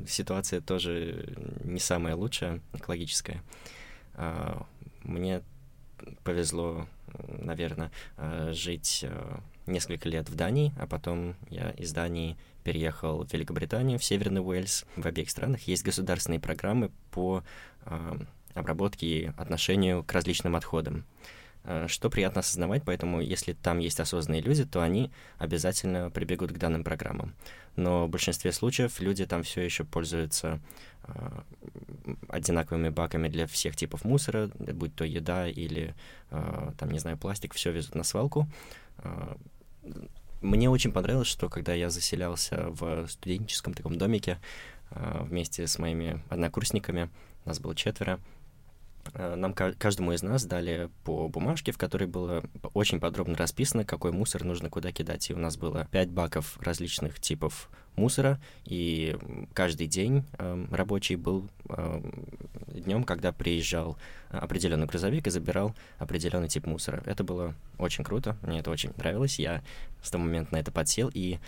ситуация 0.07 0.61
тоже 0.61 1.33
не 1.63 1.79
самая 1.79 2.15
лучшая 2.15 2.61
экологическая. 2.73 3.41
А, 4.15 4.65
мне 5.03 5.41
повезло, 6.23 6.87
наверное, 7.27 7.91
жить 8.49 9.05
несколько 9.65 10.09
лет 10.09 10.29
в 10.29 10.35
Дании, 10.35 10.73
а 10.79 10.87
потом 10.87 11.35
я 11.49 11.71
из 11.71 11.91
Дании 11.91 12.37
переехал 12.63 13.25
в 13.25 13.31
Великобританию, 13.31 13.99
в 13.99 14.03
Северный 14.03 14.41
Уэльс. 14.41 14.85
В 14.95 15.05
обеих 15.05 15.29
странах 15.29 15.61
есть 15.61 15.83
государственные 15.83 16.39
программы 16.39 16.91
по 17.11 17.43
обработке 18.53 19.07
и 19.07 19.25
отношению 19.37 20.03
к 20.03 20.11
различным 20.11 20.55
отходам 20.55 21.05
что 21.87 22.09
приятно 22.09 22.39
осознавать, 22.39 22.83
поэтому 22.85 23.19
если 23.19 23.53
там 23.53 23.79
есть 23.79 23.99
осознанные 23.99 24.41
люди, 24.41 24.63
то 24.63 24.81
они 24.81 25.11
обязательно 25.37 26.09
прибегут 26.09 26.51
к 26.51 26.57
данным 26.57 26.83
программам. 26.83 27.33
Но 27.75 28.07
в 28.07 28.09
большинстве 28.09 28.51
случаев 28.51 28.99
люди 28.99 29.25
там 29.25 29.43
все 29.43 29.61
еще 29.61 29.83
пользуются 29.83 30.59
э, 31.03 31.39
одинаковыми 32.27 32.89
баками 32.89 33.27
для 33.27 33.45
всех 33.45 33.75
типов 33.75 34.03
мусора, 34.03 34.49
будь 34.57 34.95
то 34.95 35.05
еда 35.05 35.47
или, 35.47 35.93
э, 36.31 36.71
там, 36.77 36.89
не 36.89 36.99
знаю, 36.99 37.17
пластик, 37.17 37.53
все 37.53 37.71
везут 37.71 37.93
на 37.95 38.03
свалку. 38.03 38.47
Э, 38.97 39.35
мне 40.41 40.69
очень 40.69 40.91
понравилось, 40.91 41.27
что 41.27 41.49
когда 41.49 41.73
я 41.73 41.89
заселялся 41.89 42.69
в 42.69 43.07
студенческом 43.07 43.73
таком 43.73 43.97
домике 43.97 44.39
э, 44.89 45.23
вместе 45.23 45.67
с 45.67 45.77
моими 45.77 46.23
однокурсниками, 46.29 47.09
нас 47.45 47.59
было 47.59 47.75
четверо, 47.75 48.19
Э, 48.19 48.36
нам 49.13 49.53
каждому 49.53 50.13
из 50.13 50.23
нас 50.23 50.45
дали 50.45 50.89
по 51.03 51.27
бумажке, 51.27 51.71
в 51.71 51.77
которой 51.77 52.07
было 52.07 52.43
очень 52.73 52.99
подробно 52.99 53.35
расписано, 53.35 53.85
какой 53.85 54.11
мусор 54.11 54.43
нужно 54.43 54.69
куда 54.69 54.91
кидать. 54.91 55.29
И 55.29 55.33
у 55.33 55.37
нас 55.37 55.57
было 55.57 55.87
пять 55.91 56.09
баков 56.09 56.57
различных 56.61 57.19
типов 57.19 57.69
мусора, 57.97 58.39
и 58.65 59.17
каждый 59.53 59.87
день 59.87 60.23
э, 60.37 60.65
рабочий 60.71 61.15
был 61.15 61.49
э, 61.69 62.01
днем, 62.67 63.03
когда 63.03 63.31
приезжал 63.31 63.97
определенный 64.29 64.85
грузовик 64.85 65.27
и 65.27 65.31
забирал 65.31 65.75
определенный 65.97 66.47
тип 66.47 66.67
мусора. 66.67 67.01
Это 67.05 67.23
было 67.23 67.55
очень 67.79 68.03
круто, 68.03 68.37
мне 68.43 68.59
это 68.59 68.69
очень 68.69 68.91
нравилось. 68.97 69.39
Я 69.39 69.63
с 70.01 70.11
того 70.11 70.23
момента 70.23 70.53
на 70.53 70.59
это 70.59 70.71
подсел, 70.71 71.09
и 71.13 71.39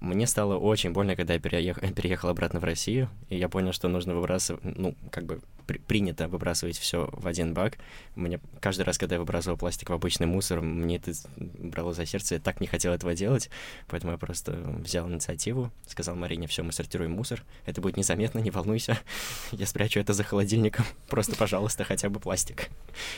мне 0.00 0.26
стало 0.26 0.56
очень 0.56 0.92
больно, 0.92 1.16
когда 1.16 1.34
я 1.34 1.40
переехал, 1.40 1.82
переехал 1.92 2.28
обратно 2.30 2.60
в 2.60 2.64
Россию, 2.64 3.08
и 3.28 3.36
я 3.36 3.48
понял, 3.48 3.72
что 3.72 3.88
нужно 3.88 4.14
выбрасывать, 4.14 4.64
ну, 4.64 4.94
как 5.10 5.24
бы 5.24 5.40
при, 5.70 5.78
принято 5.78 6.26
выбрасывать 6.26 6.76
все 6.76 7.08
в 7.12 7.28
один 7.28 7.54
бак. 7.54 7.78
Мне 8.16 8.40
каждый 8.60 8.82
раз, 8.82 8.98
когда 8.98 9.14
я 9.14 9.20
выбрасывал 9.20 9.56
пластик 9.56 9.90
в 9.90 9.92
обычный 9.92 10.26
мусор, 10.26 10.60
мне 10.60 10.96
это 10.96 11.12
брало 11.36 11.92
за 11.92 12.06
сердце, 12.06 12.34
я 12.34 12.40
так 12.40 12.60
не 12.60 12.66
хотел 12.66 12.92
этого 12.92 13.14
делать, 13.14 13.50
поэтому 13.86 14.10
я 14.10 14.18
просто 14.18 14.52
взял 14.52 15.08
инициативу, 15.08 15.70
сказал 15.86 16.16
Марине, 16.16 16.48
все, 16.48 16.64
мы 16.64 16.72
сортируем 16.72 17.12
мусор, 17.12 17.44
это 17.66 17.80
будет 17.80 17.96
незаметно, 17.96 18.40
не 18.40 18.50
волнуйся, 18.50 18.98
я 19.52 19.64
спрячу 19.64 20.00
это 20.00 20.12
за 20.12 20.24
холодильником, 20.24 20.84
просто, 21.08 21.36
пожалуйста, 21.36 21.84
хотя 21.84 22.08
бы 22.08 22.18
пластик. 22.18 22.68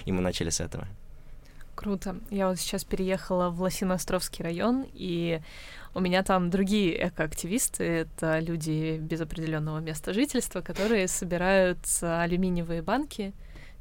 И 0.05 0.13
мы 0.13 0.21
начали 0.21 0.51
с 0.51 0.61
этого. 0.61 0.87
Круто. 1.75 2.17
Я 2.31 2.49
вот 2.49 2.59
сейчас 2.59 2.85
переехала 2.85 3.49
в 3.49 3.61
Лосиноостровский 3.63 4.45
район, 4.45 4.87
и 4.93 5.41
у 5.95 6.01
меня 6.01 6.23
там 6.23 6.51
другие 6.51 7.09
экоактивисты, 7.09 7.85
это 7.85 8.39
люди 8.41 8.99
без 8.99 9.21
определенного 9.21 9.79
места 9.79 10.13
жительства, 10.13 10.61
которые 10.61 11.09
собирают 11.09 11.79
алюминиевые 12.01 12.83
банки 12.83 13.33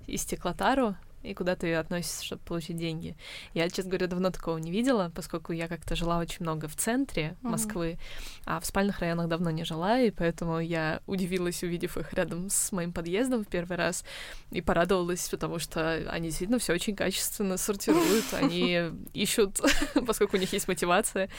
и 0.08 0.18
стеклотару 0.18 0.96
и 1.24 1.34
куда 1.34 1.56
ты 1.56 1.68
ее 1.68 1.80
относишь, 1.80 2.26
чтобы 2.26 2.42
получить 2.44 2.78
деньги. 2.78 3.16
Я, 3.54 3.70
честно 3.70 3.92
говоря, 3.92 4.08
давно 4.08 4.32
такого 4.32 4.58
не 4.58 4.72
видела, 4.72 5.12
поскольку 5.14 5.54
я 5.54 5.68
как-то 5.68 5.96
жила 5.96 6.20
очень 6.20 6.38
много 6.42 6.68
в 6.68 6.76
центре 6.76 7.36
Москвы, 7.42 7.92
mm-hmm. 7.92 8.42
а 8.46 8.60
в 8.60 8.66
спальных 8.66 9.00
районах 9.00 9.28
давно 9.28 9.52
не 9.52 9.64
жила, 9.64 10.00
и 10.00 10.12
поэтому 10.12 10.60
я 10.60 11.02
удивилась, 11.08 11.64
увидев 11.64 11.98
их 11.98 12.14
рядом 12.14 12.50
с 12.50 12.72
моим 12.72 12.94
подъездом 12.94 13.44
в 13.44 13.48
первый 13.48 13.78
раз, 13.78 14.04
и 14.52 14.62
порадовалась, 14.62 15.28
потому 15.30 15.60
что 15.60 15.96
они 16.10 16.30
действительно 16.30 16.60
все 16.60 16.74
очень 16.74 16.96
качественно 16.96 17.58
сортируют, 17.58 18.26
они 18.34 18.92
ищут, 19.14 19.60
поскольку 20.08 20.38
у 20.38 20.40
них 20.40 20.54
есть 20.54 20.68
мотивация. 20.68 21.30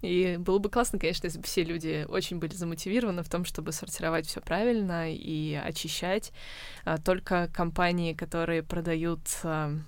И 0.00 0.36
было 0.38 0.58
бы 0.58 0.68
классно, 0.68 0.98
конечно, 0.98 1.26
если 1.26 1.38
бы 1.38 1.44
все 1.44 1.62
люди 1.62 2.06
очень 2.08 2.38
были 2.38 2.54
замотивированы 2.54 3.22
в 3.22 3.28
том, 3.28 3.44
чтобы 3.44 3.72
сортировать 3.72 4.26
все 4.26 4.40
правильно 4.40 5.12
и 5.12 5.54
очищать. 5.54 6.32
А 6.84 6.98
только 6.98 7.48
компании, 7.54 8.12
которые 8.12 8.62
продают 8.62 9.11
продают 9.12 9.28
э, 9.44 9.78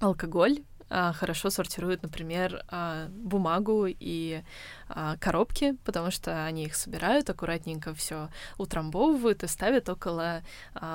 алкоголь, 0.00 0.62
э, 0.90 1.12
хорошо 1.12 1.50
сортируют, 1.50 2.02
например, 2.02 2.64
э, 2.70 3.08
бумагу 3.10 3.86
и 3.88 4.42
э, 4.88 5.16
коробки, 5.20 5.76
потому 5.84 6.10
что 6.10 6.44
они 6.46 6.64
их 6.64 6.74
собирают 6.74 7.30
аккуратненько, 7.30 7.94
все 7.94 8.28
утрамбовывают 8.58 9.42
и 9.42 9.46
ставят 9.46 9.88
около 9.88 10.42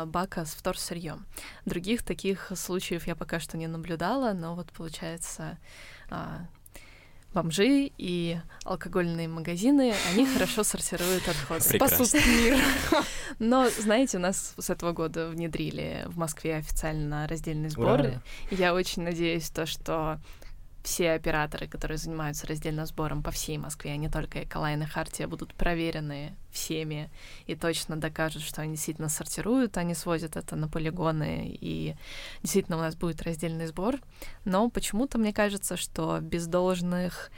бака 0.06 0.46
с 0.46 0.54
вторсырьем. 0.54 1.26
Других 1.66 2.04
таких 2.04 2.52
случаев 2.56 3.08
я 3.08 3.16
пока 3.16 3.40
что 3.40 3.58
не 3.58 3.68
наблюдала, 3.68 4.34
но 4.34 4.56
вот 4.56 4.72
получается 4.72 5.58
бомжи 7.34 7.92
и 7.98 8.38
алкогольные 8.64 9.28
магазины, 9.28 9.94
они 10.12 10.26
хорошо 10.34 10.64
сортируют 10.64 11.28
отходы. 11.28 11.62
Спасут 11.62 12.14
мир. 12.28 12.58
Но, 13.40 13.70
знаете, 13.70 14.18
у 14.18 14.22
нас 14.22 14.54
с 14.58 14.70
этого 14.70 14.92
года 14.92 15.30
внедрили 15.30 16.04
в 16.08 16.18
Москве 16.18 16.58
официально 16.58 17.28
раздельный 17.28 17.70
сбор. 17.70 18.00
Ура. 18.00 18.22
Я 18.52 18.74
очень 18.74 19.04
надеюсь, 19.04 19.50
то, 19.50 19.66
что 19.66 20.20
все 20.84 21.12
операторы, 21.12 21.68
которые 21.68 21.98
занимаются 21.98 22.48
раздельным 22.48 22.86
сбором 22.86 23.22
по 23.22 23.32
всей 23.32 23.58
Москве, 23.58 23.92
а 23.92 23.98
не 23.98 24.10
только 24.10 24.44
Эколайн 24.44 24.82
и 24.84 24.86
Хартия, 24.86 25.28
будут 25.28 25.54
проверены 25.54 26.36
всеми 26.52 27.10
и 27.46 27.56
точно 27.56 27.98
докажут, 27.98 28.42
что 28.42 28.62
они 28.62 28.74
действительно 28.74 29.10
сортируют, 29.10 29.78
они 29.78 29.94
свозят 29.94 30.38
это 30.38 30.56
на 30.56 30.68
полигоны, 30.68 31.58
и 31.60 31.96
действительно 32.42 32.78
у 32.78 32.82
нас 32.82 32.96
будет 32.96 33.22
раздельный 33.22 33.68
сбор. 33.68 34.00
Но 34.46 34.70
почему-то 34.70 35.18
мне 35.18 35.34
кажется, 35.34 35.78
что 35.78 36.20
без 36.22 36.48
должных 36.48 37.32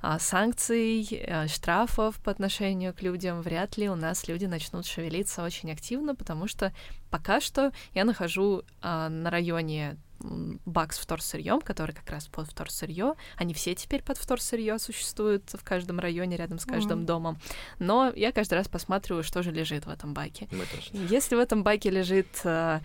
а, 0.00 0.18
санкций, 0.18 1.24
а, 1.26 1.48
штрафов 1.48 2.16
по 2.22 2.30
отношению 2.30 2.94
к 2.94 3.02
людям, 3.02 3.42
вряд 3.42 3.76
ли 3.76 3.88
у 3.88 3.96
нас 3.96 4.28
люди 4.28 4.44
начнут 4.44 4.86
шевелиться 4.86 5.42
очень 5.42 5.72
активно, 5.72 6.14
потому 6.14 6.46
что 6.46 6.72
пока 7.10 7.40
что 7.40 7.72
я 7.94 8.04
нахожу 8.04 8.62
а, 8.80 9.08
на 9.08 9.30
районе 9.30 9.96
бак 10.20 10.92
с 10.92 10.98
вторсырьем, 10.98 11.60
который 11.60 11.94
как 11.94 12.08
раз 12.10 12.26
под 12.26 12.48
вторсырье. 12.48 13.14
Они 13.36 13.54
все 13.54 13.74
теперь 13.74 14.02
под 14.02 14.18
вторсырье 14.18 14.78
существуют 14.78 15.50
в 15.52 15.64
каждом 15.64 16.00
районе, 16.00 16.36
рядом 16.36 16.58
с 16.58 16.64
каждым 16.64 17.00
mm-hmm. 17.00 17.06
домом. 17.06 17.38
Но 17.78 18.12
я 18.14 18.32
каждый 18.32 18.54
раз 18.54 18.68
посматриваю, 18.68 19.22
что 19.22 19.42
же 19.42 19.50
лежит 19.50 19.86
в 19.86 19.90
этом 19.90 20.14
баке. 20.14 20.48
Если 20.92 21.34
в 21.34 21.38
этом 21.38 21.62
баке 21.62 21.90
лежит 21.90 22.28
э, 22.44 22.80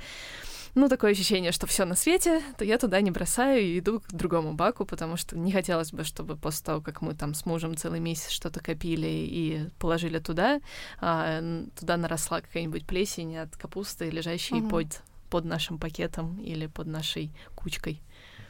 ну, 0.76 0.89
такое 0.89 1.12
ощущение, 1.12 1.52
что 1.52 1.67
все 1.67 1.86
на 1.86 1.96
свете, 1.96 2.41
то 2.58 2.65
я 2.65 2.78
туда 2.78 3.00
не 3.02 3.12
бросаю 3.12 3.62
и 3.62 3.80
иду 3.80 4.00
к 4.00 4.12
другому 4.12 4.54
баку, 4.54 4.86
потому 4.86 5.17
что 5.17 5.38
не 5.38 5.52
хотелось 5.52 5.91
бы, 5.91 6.04
чтобы 6.04 6.36
после 6.36 6.65
того, 6.65 6.82
как 6.82 7.02
мы 7.02 7.13
там 7.13 7.34
с 7.34 7.46
мужем 7.46 7.78
целый 7.78 8.00
месяц 8.00 8.30
что-то 8.30 8.60
копили 8.60 9.08
и 9.08 9.69
положили 9.78 10.19
туда, 10.19 10.62
а, 11.00 11.41
туда 11.80 11.98
наросла 11.98 12.41
какая-нибудь 12.41 12.86
плесень 12.88 13.38
от 13.38 13.56
капусты, 13.56 14.10
лежащей 14.10 14.60
угу. 14.60 14.69
под 14.69 15.02
под 15.34 15.46
нашим 15.46 15.80
пакетом 15.80 16.39
или 16.39 16.67
под 16.67 16.86
нашей 16.86 17.32
кучкой. 17.56 18.00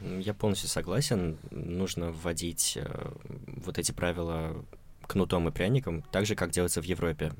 Я 0.00 0.34
полностью 0.34 0.68
согласен. 0.68 1.38
Нужно 1.50 2.10
вводить 2.10 2.76
э, 2.76 3.12
вот 3.46 3.78
эти 3.78 3.90
правила 3.90 4.62
кнутом 5.06 5.48
и 5.48 5.50
пряником, 5.50 6.02
так 6.12 6.26
же, 6.26 6.34
как 6.34 6.50
делается 6.50 6.82
в 6.82 6.84
Европе. 6.84 7.32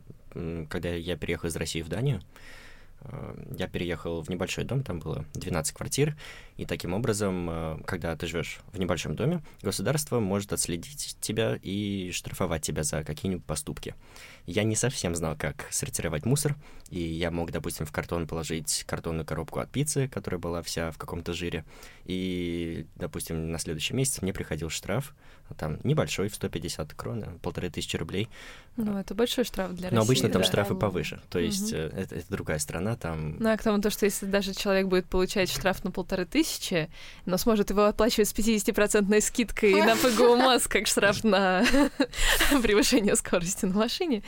Когда 0.70 0.88
я 0.88 1.16
переехал 1.16 1.48
из 1.48 1.56
России 1.56 1.82
в 1.82 1.88
Данию, 1.90 2.22
Э, 3.04 3.34
я 3.56 3.68
переехал 3.68 4.22
в 4.22 4.28
небольшой 4.28 4.64
дом, 4.64 4.82
там 4.82 4.98
было 4.98 5.24
12 5.34 5.74
квартир, 5.74 6.16
и 6.56 6.66
таким 6.66 6.94
образом, 6.94 7.48
э, 7.50 7.78
когда 7.84 8.14
ты 8.16 8.26
живешь 8.26 8.60
в 8.72 8.78
небольшом 8.78 9.16
доме, 9.16 9.42
государство 9.62 10.20
может 10.20 10.52
отследить 10.52 11.16
тебя 11.20 11.58
и 11.60 12.10
штрафовать 12.12 12.62
тебя 12.62 12.84
за 12.84 13.02
какие-нибудь 13.02 13.44
поступки. 13.44 13.94
Я 14.46 14.62
не 14.62 14.76
совсем 14.76 15.14
знал, 15.14 15.36
как 15.36 15.66
сортировать 15.70 16.26
мусор, 16.26 16.54
и 16.90 17.00
я 17.00 17.30
мог, 17.30 17.50
допустим, 17.50 17.86
в 17.86 17.92
картон 17.92 18.28
положить 18.28 18.84
картонную 18.86 19.26
коробку 19.26 19.60
от 19.60 19.70
пиццы, 19.70 20.06
которая 20.06 20.38
была 20.38 20.62
вся 20.62 20.90
в 20.90 20.98
каком-то 20.98 21.32
жире, 21.32 21.64
и, 22.04 22.86
допустим, 22.94 23.50
на 23.50 23.58
следующий 23.58 23.94
месяц 23.94 24.22
мне 24.22 24.32
приходил 24.32 24.68
штраф, 24.68 25.14
там 25.56 25.78
небольшой, 25.82 26.28
в 26.28 26.34
150 26.34 26.94
крон, 26.94 27.38
полторы 27.42 27.70
тысячи 27.70 27.96
рублей. 27.96 28.28
Ну, 28.76 28.98
это 28.98 29.14
большой 29.14 29.44
штраф 29.44 29.72
для 29.72 29.90
Но 29.90 29.98
России. 29.98 30.08
обычно 30.08 30.28
там 30.28 30.42
да. 30.42 30.48
штрафы 30.48 30.74
повыше, 30.74 31.20
то 31.30 31.38
есть 31.38 31.72
угу. 31.72 31.80
это, 31.80 32.14
это 32.16 32.24
другая 32.28 32.58
страна, 32.58 32.96
там... 32.96 33.36
Ну, 33.38 33.50
а 33.50 33.56
к 33.56 33.62
тому, 33.62 33.80
то, 33.80 33.90
что 33.90 34.04
если 34.04 34.26
даже 34.26 34.54
человек 34.54 34.86
будет 34.88 35.06
получать 35.06 35.50
штраф 35.50 35.84
на 35.84 35.90
полторы 35.90 36.26
тысячи, 36.26 36.43
но 37.26 37.36
сможет 37.36 37.70
его 37.70 37.84
оплачивать 37.86 38.28
с 38.28 38.34
50% 38.34 39.20
скидкой 39.20 39.82
на 39.82 39.96
ПГУ 39.96 40.36
МОЗ, 40.36 40.66
как 40.68 40.86
штраф 40.86 41.24
на 41.24 41.64
превышение 42.62 43.16
скорости 43.16 43.66
на 43.66 43.74
машине, 43.74 44.22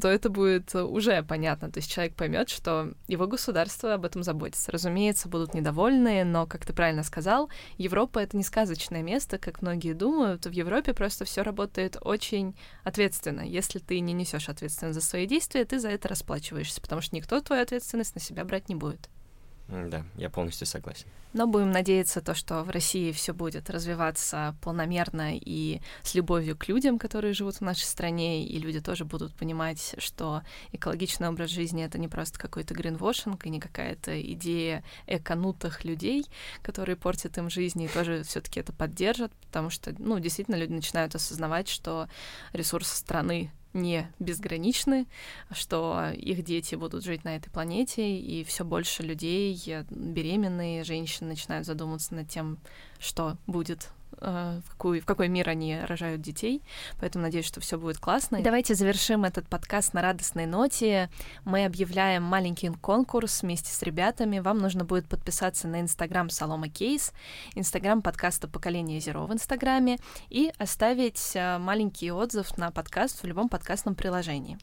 то 0.00 0.08
это 0.08 0.28
будет 0.28 0.74
уже 0.74 1.22
понятно. 1.22 1.70
То 1.70 1.78
есть 1.78 1.90
человек 1.90 2.14
поймет, 2.14 2.48
что 2.48 2.92
его 3.08 3.26
государство 3.26 3.94
об 3.94 4.04
этом 4.04 4.22
заботится. 4.22 4.72
Разумеется, 4.72 5.28
будут 5.28 5.54
недовольны, 5.54 6.24
но, 6.24 6.46
как 6.46 6.64
ты 6.64 6.72
правильно 6.72 7.02
сказал, 7.02 7.50
Европа— 7.78 8.18
это 8.20 8.36
не 8.36 8.42
сказочное 8.42 9.02
место, 9.02 9.38
как 9.38 9.62
многие 9.62 9.92
думают. 9.92 10.46
В 10.46 10.52
Европе 10.52 10.94
просто 10.94 11.24
все 11.24 11.42
работает 11.42 11.96
очень 12.00 12.56
ответственно. 12.84 13.40
Если 13.40 13.78
ты 13.78 14.00
не 14.00 14.12
несешь 14.12 14.48
ответственность 14.48 14.98
за 15.00 15.04
свои 15.04 15.26
действия, 15.26 15.64
ты 15.64 15.78
за 15.78 15.88
это 15.88 16.08
расплачиваешься, 16.08 16.80
потому 16.80 17.00
что 17.00 17.16
никто 17.16 17.40
твою 17.40 17.62
ответственность 17.62 18.14
на 18.14 18.20
себя 18.20 18.44
брать 18.44 18.68
не 18.68 18.74
будет. 18.74 19.08
Да, 19.68 20.04
я 20.16 20.30
полностью 20.30 20.66
согласен. 20.66 21.06
Но 21.32 21.46
будем 21.46 21.70
надеяться, 21.70 22.22
то, 22.22 22.34
что 22.34 22.62
в 22.62 22.70
России 22.70 23.12
все 23.12 23.34
будет 23.34 23.68
развиваться 23.68 24.56
полномерно 24.62 25.36
и 25.36 25.82
с 26.02 26.14
любовью 26.14 26.56
к 26.56 26.66
людям, 26.68 26.98
которые 26.98 27.34
живут 27.34 27.56
в 27.56 27.60
нашей 27.60 27.82
стране, 27.82 28.46
и 28.46 28.58
люди 28.58 28.80
тоже 28.80 29.04
будут 29.04 29.34
понимать, 29.34 29.96
что 29.98 30.42
экологичный 30.72 31.28
образ 31.28 31.50
жизни 31.50 31.84
это 31.84 31.98
не 31.98 32.08
просто 32.08 32.38
какой-то 32.38 32.72
гринвошинг 32.72 33.44
и 33.44 33.50
не 33.50 33.60
какая-то 33.60 34.18
идея 34.32 34.82
эконутых 35.06 35.84
людей, 35.84 36.24
которые 36.62 36.96
портят 36.96 37.36
им 37.36 37.50
жизнь, 37.50 37.82
и 37.82 37.88
тоже 37.88 38.22
все-таки 38.22 38.60
это 38.60 38.72
поддержат, 38.72 39.32
потому 39.46 39.68
что, 39.68 39.94
ну, 39.98 40.18
действительно, 40.18 40.56
люди 40.56 40.72
начинают 40.72 41.14
осознавать, 41.14 41.68
что 41.68 42.08
ресурсы 42.54 42.96
страны 42.96 43.50
не 43.76 44.10
безграничны, 44.18 45.06
что 45.52 46.10
их 46.10 46.42
дети 46.42 46.74
будут 46.74 47.04
жить 47.04 47.24
на 47.24 47.36
этой 47.36 47.50
планете, 47.50 48.18
и 48.18 48.42
все 48.44 48.64
больше 48.64 49.02
людей, 49.02 49.56
беременные 49.90 50.82
женщины, 50.84 51.28
начинают 51.30 51.66
задумываться 51.66 52.14
над 52.14 52.28
тем, 52.28 52.58
что 52.98 53.36
будет 53.46 53.88
э, 53.88 53.95
в, 54.20 54.62
какой, 54.70 55.00
в 55.00 55.06
какой 55.06 55.28
мир 55.28 55.48
они 55.48 55.78
рожают 55.78 56.20
детей. 56.22 56.62
Поэтому 57.00 57.24
надеюсь, 57.24 57.46
что 57.46 57.60
все 57.60 57.78
будет 57.78 57.98
классно. 57.98 58.40
Давайте 58.40 58.74
завершим 58.74 59.24
этот 59.24 59.48
подкаст 59.48 59.92
на 59.94 60.02
радостной 60.02 60.46
ноте. 60.46 61.10
Мы 61.44 61.64
объявляем 61.64 62.22
маленький 62.22 62.70
конкурс 62.70 63.42
вместе 63.42 63.70
с 63.70 63.82
ребятами. 63.82 64.38
Вам 64.38 64.58
нужно 64.58 64.84
будет 64.84 65.08
подписаться 65.08 65.68
на 65.68 65.80
инстаграм 65.80 66.30
Солома 66.30 66.68
Кейс, 66.68 67.12
инстаграм 67.54 68.02
подкаста 68.02 68.48
Поколение 68.48 69.00
Зеро 69.00 69.26
в 69.26 69.32
инстаграме 69.32 69.98
и 70.28 70.52
оставить 70.58 71.32
э, 71.34 71.58
маленький 71.58 72.10
отзыв 72.10 72.56
на 72.56 72.70
подкаст 72.70 73.22
в 73.22 73.26
любом 73.26 73.48
подкастном 73.48 73.94
приложении. 73.94 74.58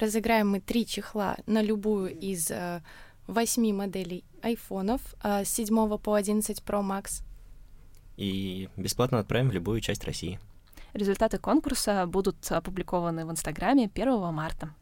Разыграем 0.00 0.50
мы 0.50 0.60
три 0.60 0.86
чехла 0.86 1.36
на 1.46 1.62
любую 1.62 2.16
из 2.18 2.50
э, 2.50 2.82
восьми 3.26 3.72
моделей 3.72 4.24
айфонов 4.42 5.00
э, 5.22 5.44
с 5.44 5.48
7 5.50 5.98
по 5.98 6.14
11 6.14 6.62
Pro 6.64 6.82
Max. 6.82 7.22
И 8.22 8.68
бесплатно 8.76 9.18
отправим 9.18 9.48
в 9.50 9.52
любую 9.52 9.80
часть 9.80 10.04
России. 10.04 10.38
Результаты 10.92 11.38
конкурса 11.38 12.06
будут 12.06 12.36
опубликованы 12.52 13.26
в 13.26 13.32
Инстаграме 13.32 13.90
1 13.92 14.32
марта. 14.32 14.72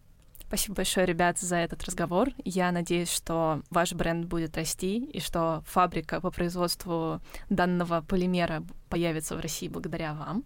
Спасибо 0.46 0.74
большое, 0.74 1.06
ребят, 1.06 1.38
за 1.38 1.56
этот 1.56 1.82
разговор. 1.84 2.28
Я 2.44 2.70
надеюсь, 2.70 3.10
что 3.10 3.62
ваш 3.70 3.94
бренд 3.94 4.26
будет 4.26 4.58
расти 4.58 4.98
и 4.98 5.20
что 5.20 5.62
фабрика 5.66 6.20
по 6.20 6.30
производству 6.30 7.22
данного 7.48 8.02
полимера 8.02 8.62
появится 8.90 9.36
в 9.36 9.40
России 9.40 9.68
благодаря 9.68 10.12
вам. 10.12 10.44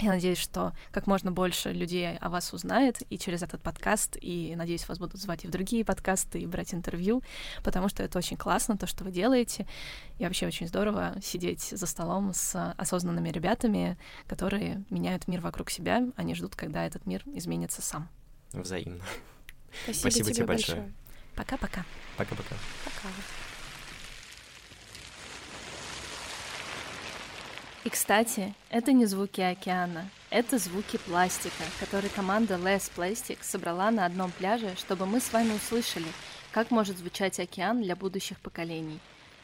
Я 0.00 0.10
надеюсь, 0.10 0.38
что 0.38 0.72
как 0.90 1.06
можно 1.06 1.30
больше 1.30 1.72
людей 1.72 2.16
о 2.18 2.28
вас 2.28 2.52
узнает 2.52 3.02
и 3.10 3.18
через 3.18 3.42
этот 3.42 3.62
подкаст, 3.62 4.16
и 4.20 4.54
надеюсь, 4.56 4.88
вас 4.88 4.98
будут 4.98 5.20
звать 5.20 5.44
и 5.44 5.46
в 5.46 5.50
другие 5.50 5.84
подкасты, 5.84 6.40
и 6.40 6.46
брать 6.46 6.74
интервью, 6.74 7.22
потому 7.62 7.88
что 7.88 8.02
это 8.02 8.18
очень 8.18 8.36
классно, 8.36 8.76
то, 8.76 8.88
что 8.88 9.04
вы 9.04 9.12
делаете, 9.12 9.68
и 10.18 10.24
вообще 10.24 10.48
очень 10.48 10.66
здорово 10.66 11.14
сидеть 11.22 11.62
за 11.62 11.86
столом 11.86 12.32
с 12.34 12.74
осознанными 12.76 13.28
ребятами, 13.28 13.96
которые 14.26 14.84
меняют 14.90 15.28
мир 15.28 15.40
вокруг 15.40 15.70
себя, 15.70 16.02
они 16.16 16.34
ждут, 16.34 16.56
когда 16.56 16.84
этот 16.84 17.06
мир 17.06 17.22
изменится 17.26 17.80
сам. 17.80 18.08
Взаимно. 18.52 19.04
Спасибо, 19.84 20.00
Спасибо 20.00 20.24
тебе, 20.24 20.34
тебе 20.34 20.46
большое. 20.46 20.92
Пока-пока. 21.36 21.84
Пока-пока. 22.16 22.56
Пока. 22.84 23.08
И, 27.84 27.90
кстати, 27.90 28.54
это 28.70 28.92
не 28.92 29.04
звуки 29.04 29.42
океана, 29.42 30.08
это 30.30 30.56
звуки 30.56 30.96
пластика, 30.96 31.64
который 31.78 32.08
команда 32.08 32.54
Less 32.54 32.90
Plastic 32.96 33.38
собрала 33.42 33.90
на 33.90 34.06
одном 34.06 34.30
пляже, 34.32 34.74
чтобы 34.78 35.04
мы 35.04 35.20
с 35.20 35.30
вами 35.30 35.52
услышали, 35.52 36.06
как 36.50 36.70
может 36.70 36.96
звучать 36.96 37.38
океан 37.38 37.82
для 37.82 37.94
будущих 37.94 38.40
поколений. 38.40 39.00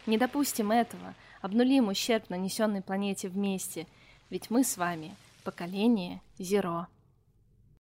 Не 0.07 0.17
допустим 0.17 0.73
этого, 0.73 1.15
обнулим 1.43 1.89
ущерб, 1.89 2.31
нанесенный 2.31 2.81
планете 2.81 3.29
вместе, 3.29 3.87
ведь 4.31 4.49
мы 4.49 4.65
с 4.65 4.79
вами 4.79 5.15
поколение 5.45 6.23
Зеро. 6.39 6.87